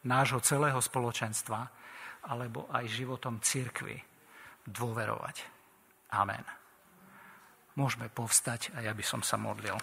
nášho 0.01 0.41
celého 0.41 0.81
spoločenstva, 0.81 1.69
alebo 2.25 2.65
aj 2.73 2.89
životom 2.89 3.37
církvy 3.37 4.01
dôverovať. 4.65 5.45
Amen. 6.17 6.43
Môžeme 7.77 8.09
povstať 8.11 8.73
a 8.75 8.83
ja 8.83 8.91
by 8.91 9.03
som 9.05 9.21
sa 9.21 9.37
modlil. 9.37 9.77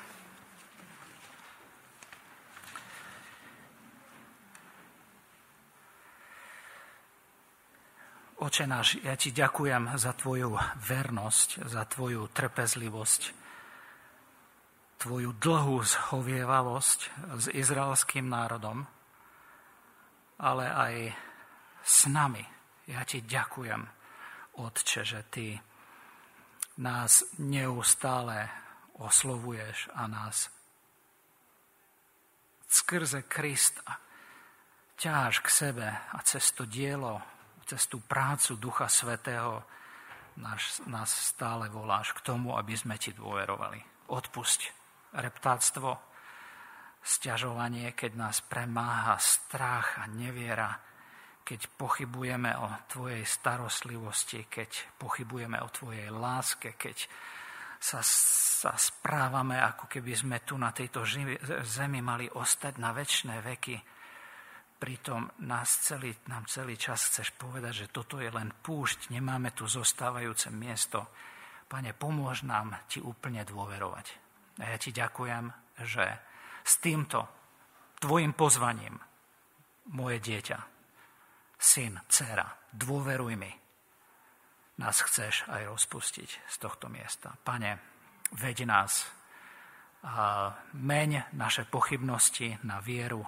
Oče 8.39 8.71
náš, 8.71 9.03
ja 9.03 9.19
ti 9.19 9.35
ďakujem 9.35 9.99
za 9.99 10.15
tvoju 10.15 10.55
vernosť, 10.79 11.67
za 11.67 11.83
tvoju 11.91 12.31
trpezlivosť, 12.31 13.48
tvoju 14.99 15.31
dlhú 15.39 15.79
zhovievalosť 15.83 17.01
s 17.39 17.47
izraelským 17.55 18.27
národom, 18.27 18.83
ale 20.43 20.67
aj 20.67 20.95
s 21.87 22.11
nami. 22.11 22.43
Ja 22.91 23.07
ti 23.07 23.23
ďakujem, 23.23 23.87
Otče, 24.59 25.07
že 25.07 25.23
ty 25.31 25.55
nás 26.83 27.23
neustále 27.39 28.51
oslovuješ 28.99 29.87
a 29.95 30.11
nás 30.11 30.51
skrze 32.67 33.23
Krista 33.31 34.03
ťaháš 34.99 35.47
k 35.47 35.49
sebe 35.49 35.87
a 35.87 36.19
cez 36.27 36.51
to 36.51 36.67
dielo, 36.67 37.23
cez 37.71 37.87
tú 37.87 38.03
prácu 38.03 38.59
Ducha 38.59 38.91
Svetého 38.91 39.63
nás, 40.43 40.83
nás 40.91 41.11
stále 41.11 41.71
voláš 41.71 42.11
k 42.19 42.23
tomu, 42.27 42.59
aby 42.59 42.75
sme 42.75 42.99
ti 42.99 43.15
dôverovali. 43.15 44.11
Odpusť 44.11 44.78
reptáctvo, 45.17 46.09
sťažovanie, 47.09 47.97
keď 47.97 48.13
nás 48.19 48.45
premáha 48.45 49.17
strach 49.17 50.03
a 50.03 50.11
neviera, 50.11 50.77
keď 51.49 51.81
pochybujeme 51.81 52.53
o 52.61 52.69
Tvojej 52.93 53.25
starostlivosti, 53.25 54.45
keď 54.45 55.01
pochybujeme 55.01 55.57
o 55.65 55.73
Tvojej 55.73 56.13
láske, 56.13 56.77
keď 56.77 57.09
sa, 57.81 58.05
sa 58.05 58.77
správame, 58.77 59.57
ako 59.57 59.89
keby 59.89 60.13
sme 60.13 60.39
tu 60.45 60.61
na 60.61 60.75
tejto 60.77 61.09
zemi 61.65 62.05
mali 62.05 62.29
ostať 62.29 62.75
na 62.77 62.93
väčšie 62.93 63.41
veky. 63.41 63.77
Pritom 64.79 65.43
nás 65.49 65.69
celý, 65.83 66.13
nám 66.29 66.47
celý 66.47 66.77
čas 66.77 67.09
chceš 67.09 67.35
povedať, 67.35 67.87
že 67.87 67.91
toto 67.91 68.21
je 68.21 68.31
len 68.31 68.53
púšť, 68.53 69.11
nemáme 69.11 69.51
tu 69.57 69.65
zostávajúce 69.65 70.53
miesto. 70.53 71.09
Pane, 71.67 71.97
pomôž 71.97 72.45
nám 72.45 72.77
Ti 72.87 73.01
úplne 73.01 73.43
dôverovať. 73.43 74.28
A 74.59 74.75
ja 74.75 74.77
Ti 74.79 74.91
ďakujem, 74.91 75.45
že 75.87 76.07
s 76.65 76.75
týmto 76.83 77.27
Tvojim 77.99 78.31
pozvaním 78.31 78.95
moje 79.91 80.23
dieťa 80.23 80.59
syn, 81.59 81.99
dcera, 82.07 82.47
dôveruj 82.71 83.35
mi. 83.35 83.51
Nás 84.79 85.03
chceš 85.03 85.43
aj 85.51 85.67
rozpustiť 85.67 86.31
z 86.47 86.57
tohto 86.63 86.87
miesta. 86.87 87.35
Pane, 87.43 87.75
veď 88.39 88.71
nás, 88.71 89.11
a 90.07 90.55
meň 90.79 91.35
naše 91.35 91.67
pochybnosti 91.67 92.63
na 92.63 92.79
vieru 92.79 93.27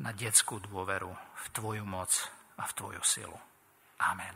na 0.00 0.16
detskú 0.16 0.56
dôveru 0.56 1.12
v 1.12 1.44
Tvoju 1.52 1.84
moc 1.84 2.10
a 2.56 2.64
v 2.64 2.72
Tvoju 2.72 3.02
silu. 3.04 3.36
Amen. 4.00 4.32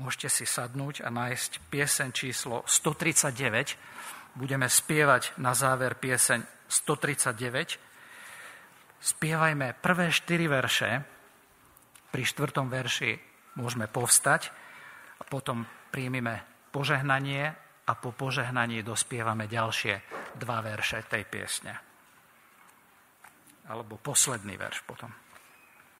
Môžete 0.00 0.42
si 0.42 0.44
sadnúť 0.48 1.06
a 1.06 1.08
nájsť 1.12 1.70
pieseň 1.70 2.08
číslo 2.10 2.66
139. 2.66 3.78
Budeme 4.34 4.70
spievať 4.70 5.38
na 5.42 5.54
záver 5.54 5.98
pieseň 5.98 6.42
139. 6.70 7.78
Spievajme 9.00 9.74
prvé 9.80 10.12
štyri 10.12 10.46
verše. 10.46 11.02
Pri 12.10 12.22
štvrtom 12.26 12.66
verši 12.70 13.18
môžeme 13.58 13.86
povstať 13.86 14.50
a 15.18 15.22
potom 15.26 15.66
príjmime 15.94 16.42
požehnanie 16.74 17.54
a 17.86 17.92
po 17.98 18.14
požehnaní 18.14 18.82
dospievame 18.82 19.46
ďalšie 19.50 19.94
dva 20.38 20.58
verše 20.62 21.02
tej 21.06 21.26
piesne 21.26 21.90
alebo 23.70 23.94
posledný 24.02 24.58
verš 24.58 24.82
potom. 24.82 25.29